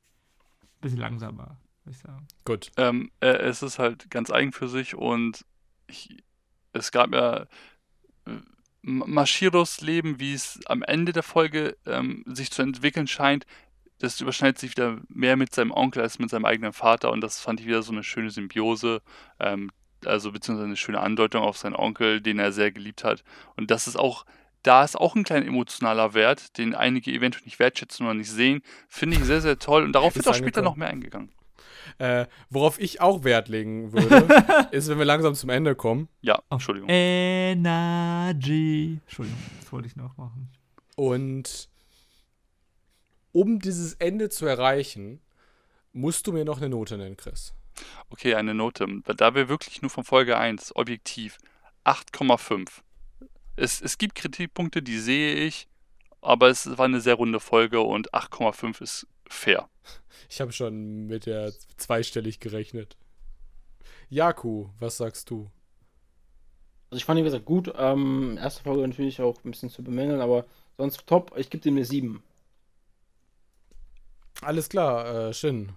[0.80, 2.26] Bisschen langsamer, würde ich sagen.
[2.46, 2.72] Gut.
[2.78, 5.46] Ähm, äh, es ist halt ganz eigen für sich und
[5.88, 6.24] ich,
[6.72, 7.46] es gab ja
[8.88, 13.46] Mashiros Leben, wie es am Ende der Folge ähm, sich zu entwickeln scheint,
[14.00, 17.40] das überschneidet sich wieder mehr mit seinem Onkel als mit seinem eigenen Vater und das
[17.40, 19.02] fand ich wieder so eine schöne Symbiose,
[19.40, 19.72] ähm,
[20.06, 23.24] also beziehungsweise eine schöne Andeutung auf seinen Onkel, den er sehr geliebt hat.
[23.58, 24.26] Und das ist auch,
[24.64, 28.62] da ist auch ein kleiner emotionaler Wert, den einige eventuell nicht wertschätzen oder nicht sehen,
[28.88, 31.32] finde ich sehr, sehr toll und darauf Ist wird auch später noch mehr eingegangen.
[31.98, 36.42] Äh, worauf ich auch Wert legen würde, ist, wenn wir langsam zum Ende kommen Ja.
[36.50, 36.90] Entschuldigung.
[36.90, 39.00] Energy.
[39.06, 40.50] Entschuldigung, das wollte ich noch machen.
[40.96, 41.70] und
[43.32, 45.20] um dieses Ende zu erreichen,
[45.94, 47.54] musst du mir noch eine Note nennen, Chris.
[48.10, 48.88] Okay, eine Note.
[49.16, 51.38] Da wir wirklich nur von Folge 1 objektiv
[51.86, 52.68] 8,5.
[53.56, 55.68] Es, es gibt Kritikpunkte, die sehe ich,
[56.22, 59.70] aber es war eine sehr runde Folge und 8,5 ist fair.
[60.30, 62.98] Ich habe schon mit der zweistellig gerechnet.
[64.10, 65.50] Jaku, was sagst du?
[66.90, 67.74] Also ich fand ihn, wie gesagt, gut.
[67.78, 70.46] Ähm, erste Folge natürlich auch ein bisschen zu bemängeln, aber
[70.78, 71.32] sonst top.
[71.38, 72.22] Ich gebe dem eine 7.
[74.42, 75.72] Alles klar, äh, Shin.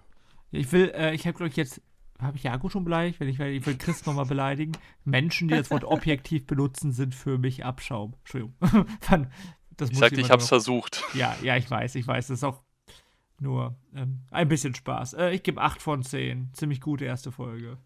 [0.51, 1.81] Ich will, äh, ich habe, glaube ich, jetzt,
[2.19, 3.19] habe ich Jago schon beleidigt?
[3.19, 4.73] Wenn ich, ich will Chris nochmal beleidigen.
[5.05, 8.15] Menschen, die das Wort objektiv benutzen, sind für mich Abschaum.
[8.19, 8.53] Entschuldigung.
[9.77, 11.03] Das Ich muss sagte, ich hab's noch- versucht.
[11.15, 12.27] Ja, ja, ich weiß, ich weiß.
[12.27, 12.61] Das ist auch
[13.41, 15.13] nur ähm, ein bisschen Spaß.
[15.13, 16.51] Äh, ich gebe 8 von 10.
[16.53, 17.77] Ziemlich gute erste Folge.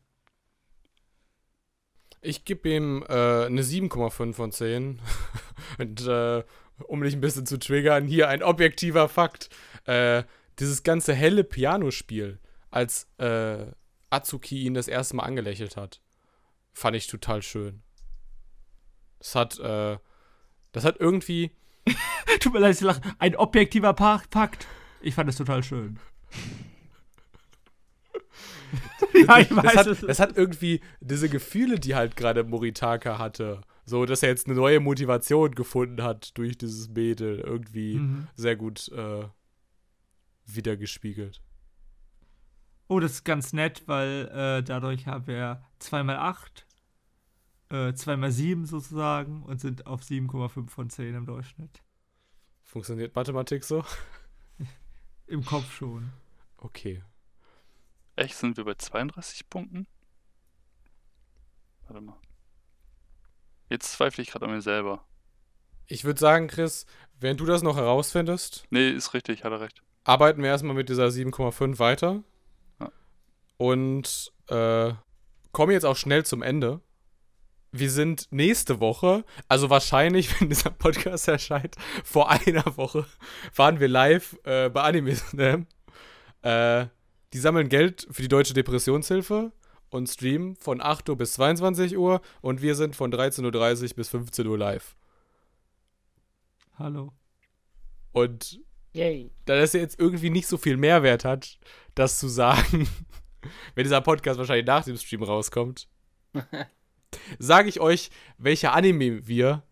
[2.21, 5.01] Ich gebe ihm äh, eine 7,5 von 10.
[5.77, 6.43] Und äh,
[6.87, 9.49] um dich ein bisschen zu triggern, hier ein objektiver Fakt.
[9.85, 10.23] Äh,
[10.59, 12.39] dieses ganze helle Pianospiel,
[12.69, 13.65] als äh,
[14.09, 16.01] Atsuki ihn das erste Mal angelächelt hat,
[16.73, 17.81] fand ich total schön.
[19.19, 19.97] Das hat, äh,
[20.71, 21.51] das hat irgendwie,
[22.39, 23.01] Tut mir leid, ich lache.
[23.19, 24.67] Ein objektiver Pa- Fakt.
[25.05, 25.99] Ich fand es total schön.
[29.13, 30.01] ja, ich das weiß hat, es.
[30.01, 33.61] das hat irgendwie diese Gefühle, die halt gerade Moritaka hatte.
[33.85, 37.39] So, dass er jetzt eine neue Motivation gefunden hat durch dieses Mädel.
[37.39, 38.27] Irgendwie Mhm.
[38.35, 39.25] sehr gut äh,
[40.47, 41.39] wiedergespiegelt.
[42.87, 46.63] Oh, das ist ganz nett, weil äh, dadurch haben wir 2x8,
[47.69, 51.83] äh, 2x7 sozusagen und sind auf 7,5 von 10 im Durchschnitt.
[52.63, 53.83] Funktioniert Mathematik so?
[55.27, 56.11] Im Kopf schon.
[56.57, 57.03] Okay.
[58.15, 59.87] Echt, sind wir bei 32 Punkten?
[61.87, 62.17] Warte mal.
[63.69, 65.03] Jetzt zweifle ich gerade an mir selber.
[65.87, 66.85] Ich würde sagen, Chris,
[67.19, 69.83] wenn du das noch herausfindest, Nee, ist richtig, hat er recht.
[70.03, 72.23] arbeiten wir erstmal mit dieser 7,5 weiter.
[72.79, 72.91] Ja.
[73.57, 74.93] Und äh,
[75.51, 76.81] kommen jetzt auch schnell zum Ende.
[77.77, 81.75] Wir sind nächste Woche, also wahrscheinlich, wenn dieser Podcast erscheint,
[82.05, 83.05] vor einer Woche,
[83.53, 85.67] waren wir live äh, bei Anime Slam.
[86.41, 86.85] Äh,
[87.33, 89.51] die sammeln Geld für die Deutsche Depressionshilfe
[89.89, 93.43] und streamen von 8 Uhr bis 22 Uhr und wir sind von 13.30
[93.89, 94.95] Uhr bis 15 Uhr live.
[96.79, 97.11] Hallo.
[98.13, 98.61] Und
[98.93, 99.31] Yay.
[99.43, 101.59] da das jetzt irgendwie nicht so viel Mehrwert hat,
[101.93, 102.87] das zu sagen,
[103.75, 105.89] wenn dieser Podcast wahrscheinlich nach dem Stream rauskommt,
[107.39, 109.63] sage ich euch, welche Anime wir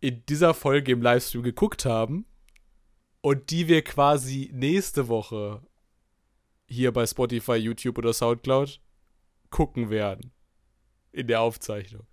[0.00, 2.26] in dieser Folge im Livestream geguckt haben
[3.20, 5.62] und die wir quasi nächste Woche
[6.68, 8.80] hier bei Spotify, YouTube oder Soundcloud
[9.50, 10.32] gucken werden.
[11.12, 12.06] In der Aufzeichnung.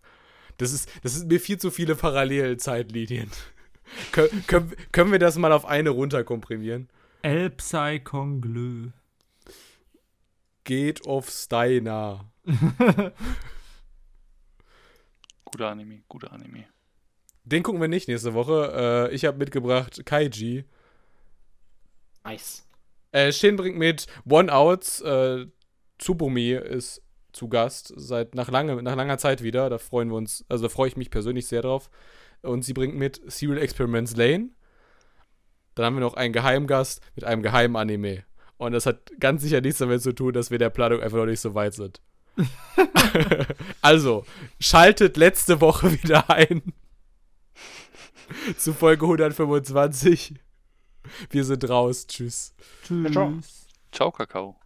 [0.57, 3.29] Das ist, das sind mir viel zu viele Parallelzeitlinien.
[4.11, 6.89] Kön können, können wir das mal auf eine runterkomprimieren?
[7.21, 8.91] Elpsai Conglö.
[10.63, 12.31] Geht auf Steiner.
[15.53, 16.65] Guter Anime, guter Anime.
[17.43, 19.09] Den gucken wir nicht nächste Woche.
[19.11, 20.65] Äh, ich habe mitgebracht Kaiji.
[22.23, 22.67] Nice.
[23.11, 25.01] Äh, Shin bringt mit One Outs.
[25.01, 25.45] Äh,
[25.99, 27.03] Tsubumi ist
[27.33, 29.69] zu Gast seit nach, lange, nach langer Zeit wieder.
[29.69, 31.91] Da freuen wir uns, also da freue ich mich persönlich sehr drauf.
[32.41, 34.49] Und sie bringt mit Serial Experiments Lane.
[35.75, 38.23] Dann haben wir noch einen Geheimgast mit einem geheimen Anime.
[38.57, 41.27] Und das hat ganz sicher nichts damit zu tun, dass wir der Planung einfach noch
[41.27, 42.01] nicht so weit sind.
[43.81, 44.25] also,
[44.59, 46.61] schaltet letzte Woche wieder ein.
[48.57, 50.35] zu Folge 125.
[51.29, 52.07] Wir sind raus.
[52.07, 52.53] Tschüss.
[52.83, 53.11] Tschüss.
[53.11, 53.39] Ciao.
[53.91, 54.62] Ciao, Kakao.